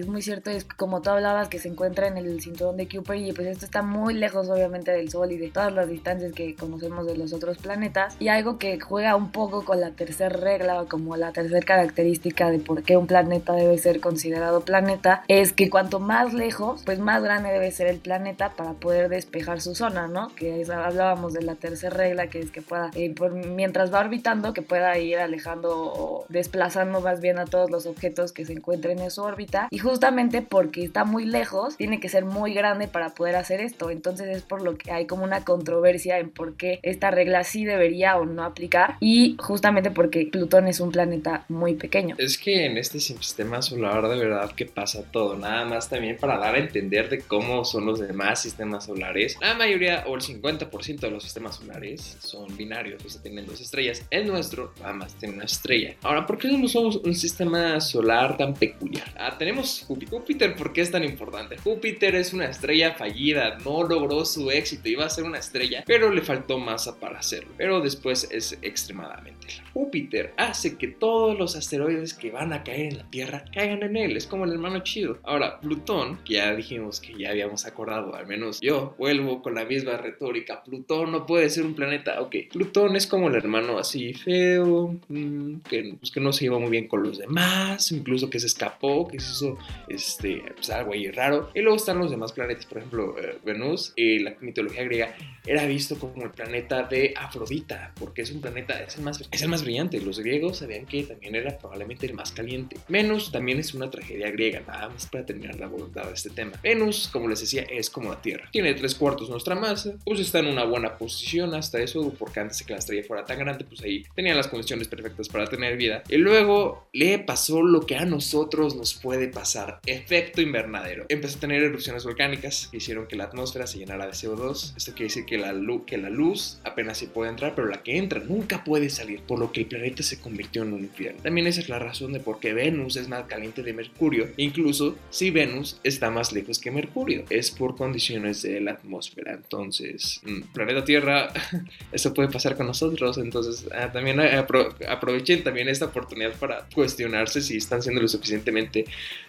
es 0.00 0.06
muy 0.06 0.20
cierto 0.20 0.50
es 0.50 0.64
como 0.64 1.00
tú 1.00 1.10
hablabas 1.10 1.48
que 1.48 1.58
se 1.58 1.68
encuentra 1.68 2.06
en 2.06 2.18
el 2.18 2.42
cinturón 2.42 2.76
de 2.76 2.86
Kuiper 2.86 3.16
y 3.16 3.32
pues 3.32 3.48
esto 3.48 3.64
está 3.64 3.82
muy 3.82 4.12
lejos 4.12 4.50
obviamente 4.50 4.90
del 4.90 5.10
Sol 5.10 5.32
y 5.32 5.38
de 5.38 5.48
todas 5.48 5.72
las 5.72 5.88
distancias 5.88 6.32
que 6.32 6.54
conocemos 6.54 7.06
de 7.06 7.16
los 7.16 7.32
otros 7.32 7.56
planetas 7.56 8.16
y 8.18 8.28
algo 8.28 8.58
que 8.58 8.78
juega 8.78 9.16
un 9.16 9.32
poco 9.32 9.64
con 9.64 9.80
la 9.80 9.92
tercera 9.92 10.28
regla 10.28 10.82
o 10.82 10.88
como 10.88 11.16
la 11.16 11.32
tercera 11.32 11.64
característica 11.64 12.50
de 12.50 12.58
por 12.58 12.82
qué 12.82 12.98
un 12.98 13.06
planeta 13.06 13.54
debe 13.54 13.78
ser 13.78 14.00
considerado 14.00 14.60
planeta 14.60 15.24
es 15.26 15.54
que 15.54 15.70
cuanto 15.70 16.00
más 16.00 16.34
lejos 16.34 16.82
pues 16.84 16.98
más 16.98 17.22
grande 17.22 17.50
debe 17.50 17.70
ser 17.70 17.86
el 17.86 17.98
planeta 17.98 18.50
para 18.50 18.74
poder 18.74 19.08
despejar 19.08 19.62
su 19.62 19.74
zona, 19.74 20.06
¿no? 20.06 20.28
Que 20.36 20.66
hablábamos 20.70 21.32
de 21.32 21.42
la 21.42 21.54
tercera 21.54 21.96
regla 21.96 22.26
que 22.26 22.40
es 22.40 22.50
que 22.50 22.60
pueda 22.60 22.90
eh, 22.94 23.14
por, 23.14 23.32
mientras 23.32 23.92
va 23.92 24.00
orbitando 24.00 24.52
que 24.52 24.60
pueda 24.60 24.98
ir 24.98 25.18
alejando 25.18 25.70
o 25.72 26.26
desplazando 26.28 27.00
más 27.00 27.22
bien 27.22 27.38
a 27.38 27.46
todos 27.46 27.70
los 27.70 27.86
objetos 27.86 28.32
que 28.32 28.44
se 28.44 28.52
encuentren 28.52 28.98
en 28.98 29.10
su 29.10 29.29
y 29.70 29.78
justamente 29.78 30.42
porque 30.42 30.84
está 30.84 31.04
muy 31.04 31.24
lejos 31.24 31.76
tiene 31.76 32.00
que 32.00 32.08
ser 32.08 32.24
muy 32.24 32.54
grande 32.54 32.88
para 32.88 33.10
poder 33.10 33.36
hacer 33.36 33.60
esto. 33.60 33.90
Entonces 33.90 34.28
es 34.28 34.42
por 34.42 34.62
lo 34.62 34.76
que 34.76 34.90
hay 34.90 35.06
como 35.06 35.24
una 35.24 35.44
controversia 35.44 36.18
en 36.18 36.30
por 36.30 36.56
qué 36.56 36.80
esta 36.82 37.10
regla 37.10 37.44
sí 37.44 37.64
debería 37.64 38.16
o 38.16 38.24
no 38.24 38.44
aplicar 38.44 38.96
y 39.00 39.36
justamente 39.38 39.90
porque 39.90 40.28
Plutón 40.30 40.68
es 40.68 40.80
un 40.80 40.90
planeta 40.90 41.44
muy 41.48 41.74
pequeño. 41.74 42.16
Es 42.18 42.38
que 42.38 42.66
en 42.66 42.78
este 42.78 43.00
sistema 43.00 43.62
solar 43.62 44.08
de 44.08 44.16
verdad 44.16 44.52
que 44.52 44.66
pasa 44.66 45.02
todo, 45.10 45.36
nada 45.36 45.64
más 45.64 45.88
también 45.88 46.16
para 46.16 46.38
dar 46.38 46.54
a 46.54 46.58
entender 46.58 47.08
de 47.08 47.20
cómo 47.20 47.64
son 47.64 47.86
los 47.86 48.00
demás 48.00 48.42
sistemas 48.42 48.86
solares. 48.86 49.36
La 49.40 49.54
mayoría 49.54 50.04
o 50.06 50.14
el 50.14 50.22
50% 50.22 51.00
de 51.00 51.10
los 51.10 51.22
sistemas 51.22 51.56
solares 51.56 52.18
son 52.20 52.56
binarios, 52.56 53.04
o 53.04 53.08
sea, 53.08 53.22
tienen 53.22 53.46
dos 53.46 53.60
estrellas. 53.60 54.06
El 54.10 54.26
nuestro 54.26 54.72
nada 54.80 54.92
más 54.92 55.14
tiene 55.14 55.34
una 55.34 55.44
estrella. 55.44 55.96
Ahora, 56.02 56.26
¿por 56.26 56.38
qué 56.38 56.48
no 56.48 56.68
somos 56.68 56.96
un 56.96 57.14
sistema 57.14 57.80
solar 57.80 58.36
tan 58.36 58.54
peculiar? 58.54 59.12
Ah, 59.22 59.36
tenemos 59.36 59.84
Júpiter. 59.86 60.56
¿por 60.56 60.72
qué 60.72 60.80
es 60.80 60.90
tan 60.90 61.04
importante? 61.04 61.58
Júpiter 61.58 62.14
es 62.14 62.32
una 62.32 62.46
estrella 62.46 62.94
fallida, 62.94 63.58
no 63.58 63.82
logró 63.82 64.24
su 64.24 64.50
éxito, 64.50 64.88
iba 64.88 65.04
a 65.04 65.10
ser 65.10 65.24
una 65.24 65.38
estrella, 65.38 65.84
pero 65.86 66.10
le 66.10 66.22
faltó 66.22 66.58
masa 66.58 66.98
para 66.98 67.18
hacerlo. 67.18 67.50
Pero 67.58 67.80
después 67.80 68.26
es 68.30 68.58
extremadamente 68.62 69.48
Júpiter 69.72 70.32
hace 70.36 70.76
que 70.76 70.88
todos 70.88 71.38
los 71.38 71.56
asteroides 71.56 72.14
que 72.14 72.30
van 72.30 72.52
a 72.52 72.62
caer 72.62 72.92
en 72.92 72.98
la 72.98 73.10
Tierra 73.10 73.44
caigan 73.52 73.82
en 73.82 73.96
él, 73.96 74.16
es 74.16 74.26
como 74.26 74.44
el 74.44 74.52
hermano 74.52 74.80
chido. 74.80 75.18
Ahora, 75.22 75.60
Plutón, 75.60 76.18
que 76.24 76.34
ya 76.34 76.54
dijimos 76.54 77.00
que 77.00 77.14
ya 77.18 77.30
habíamos 77.30 77.66
acordado, 77.66 78.14
al 78.14 78.26
menos 78.26 78.60
yo 78.60 78.94
vuelvo 78.98 79.42
con 79.42 79.54
la 79.54 79.64
misma 79.64 79.96
retórica, 79.96 80.62
Plutón 80.62 81.12
no 81.12 81.26
puede 81.26 81.50
ser 81.50 81.64
un 81.64 81.74
planeta, 81.74 82.20
ok, 82.20 82.36
Plutón 82.50 82.96
es 82.96 83.06
como 83.06 83.28
el 83.28 83.34
hermano 83.34 83.78
así 83.78 84.14
feo, 84.14 84.96
mm, 85.08 85.56
que, 85.68 85.94
pues, 85.98 86.10
que 86.10 86.20
no 86.20 86.32
se 86.32 86.44
lleva 86.44 86.58
muy 86.58 86.70
bien 86.70 86.88
con 86.88 87.02
los 87.02 87.18
demás, 87.18 87.92
incluso 87.92 88.30
que 88.30 88.40
se 88.40 88.46
escapó, 88.46 88.99
que 89.08 89.20
se 89.20 89.32
hizo 89.32 89.58
este, 89.88 90.42
pues, 90.54 90.70
algo 90.70 90.92
ahí 90.92 91.10
raro. 91.10 91.50
Y 91.54 91.60
luego 91.60 91.76
están 91.76 91.98
los 91.98 92.10
demás 92.10 92.32
planetas, 92.32 92.66
por 92.66 92.78
ejemplo, 92.78 93.16
eh, 93.18 93.38
Venus, 93.44 93.92
y 93.96 94.20
la 94.20 94.34
mitología 94.40 94.84
griega 94.84 95.14
era 95.46 95.64
visto 95.66 95.98
como 95.98 96.22
el 96.22 96.30
planeta 96.30 96.82
de 96.84 97.14
Afrodita, 97.16 97.92
porque 97.98 98.22
es 98.22 98.30
un 98.30 98.40
planeta, 98.40 98.80
es 98.82 98.96
el 98.96 99.02
más, 99.02 99.20
es 99.30 99.42
el 99.42 99.48
más 99.48 99.62
brillante. 99.62 100.00
Los 100.00 100.20
griegos 100.20 100.58
sabían 100.58 100.86
que 100.86 101.02
también 101.04 101.34
era 101.34 101.56
probablemente 101.58 102.06
el 102.06 102.14
más 102.14 102.32
caliente. 102.32 102.76
Venus 102.88 103.32
también 103.32 103.58
es 103.58 103.74
una 103.74 103.90
tragedia 103.90 104.30
griega, 104.30 104.62
nada 104.66 104.88
más 104.88 105.06
para 105.06 105.24
terminar 105.24 105.58
la 105.58 105.66
voluntad 105.66 106.04
de 106.04 106.14
este 106.14 106.30
tema. 106.30 106.52
Venus, 106.62 107.08
como 107.12 107.28
les 107.28 107.40
decía, 107.40 107.62
es 107.62 107.90
como 107.90 108.10
la 108.10 108.20
Tierra. 108.20 108.48
Tiene 108.52 108.74
tres 108.74 108.94
cuartos 108.94 109.30
nuestra 109.30 109.54
masa, 109.54 109.94
pues 110.04 110.20
está 110.20 110.40
en 110.40 110.46
una 110.46 110.64
buena 110.64 110.96
posición 110.98 111.54
hasta 111.54 111.80
eso, 111.80 112.12
porque 112.18 112.40
antes 112.40 112.58
de 112.58 112.64
que 112.66 112.72
la 112.72 112.78
estrella 112.78 113.04
fuera 113.06 113.24
tan 113.24 113.38
grande, 113.38 113.64
pues 113.64 113.82
ahí 113.82 114.04
tenía 114.14 114.34
las 114.34 114.48
condiciones 114.48 114.88
perfectas 114.88 115.28
para 115.28 115.46
tener 115.46 115.76
vida. 115.76 116.02
Y 116.08 116.16
luego 116.16 116.88
le 116.92 117.18
pasó 117.18 117.62
lo 117.62 117.86
que 117.86 117.96
a 117.96 118.04
nosotros 118.04 118.76
nos 118.76 118.89
puede 118.94 119.28
pasar, 119.28 119.80
efecto 119.86 120.40
invernadero. 120.40 121.06
Empezó 121.08 121.38
a 121.38 121.40
tener 121.40 121.62
erupciones 121.62 122.04
volcánicas 122.04 122.68
que 122.70 122.78
hicieron 122.78 123.06
que 123.06 123.16
la 123.16 123.24
atmósfera 123.24 123.66
se 123.66 123.78
llenara 123.78 124.06
de 124.06 124.12
CO2. 124.12 124.76
Esto 124.76 124.92
quiere 124.92 125.04
decir 125.04 125.24
que 125.24 125.38
la, 125.38 125.52
luz, 125.52 125.82
que 125.86 125.98
la 125.98 126.10
luz 126.10 126.60
apenas 126.64 126.98
se 126.98 127.06
puede 127.06 127.30
entrar, 127.30 127.54
pero 127.54 127.68
la 127.68 127.82
que 127.82 127.96
entra 127.96 128.20
nunca 128.20 128.64
puede 128.64 128.90
salir, 128.90 129.20
por 129.22 129.38
lo 129.38 129.52
que 129.52 129.60
el 129.60 129.66
planeta 129.66 130.02
se 130.02 130.20
convirtió 130.20 130.62
en 130.62 130.72
un 130.72 130.80
infierno. 130.80 131.22
También 131.22 131.46
esa 131.46 131.60
es 131.60 131.68
la 131.68 131.78
razón 131.78 132.12
de 132.12 132.20
por 132.20 132.40
qué 132.40 132.52
Venus 132.52 132.96
es 132.96 133.08
más 133.08 133.26
caliente 133.26 133.62
de 133.62 133.72
Mercurio, 133.72 134.28
incluso 134.36 134.96
si 135.10 135.30
Venus 135.30 135.80
está 135.84 136.10
más 136.10 136.32
lejos 136.32 136.58
que 136.58 136.70
Mercurio. 136.70 137.24
Es 137.30 137.50
por 137.50 137.76
condiciones 137.76 138.42
de 138.42 138.60
la 138.60 138.72
atmósfera. 138.72 139.32
Entonces, 139.32 140.20
mm, 140.24 140.52
planeta 140.52 140.84
Tierra, 140.84 141.32
eso 141.92 142.14
puede 142.14 142.28
pasar 142.28 142.56
con 142.56 142.66
nosotros. 142.66 143.18
Entonces, 143.18 143.66
ah, 143.72 143.90
también 143.92 144.20
aprovechen 144.20 145.42
también 145.42 145.68
esta 145.68 145.86
oportunidad 145.86 146.32
para 146.34 146.66
cuestionarse 146.74 147.40
si 147.40 147.56
están 147.56 147.82
siendo 147.82 148.00
lo 148.00 148.08
suficientemente 148.08 148.79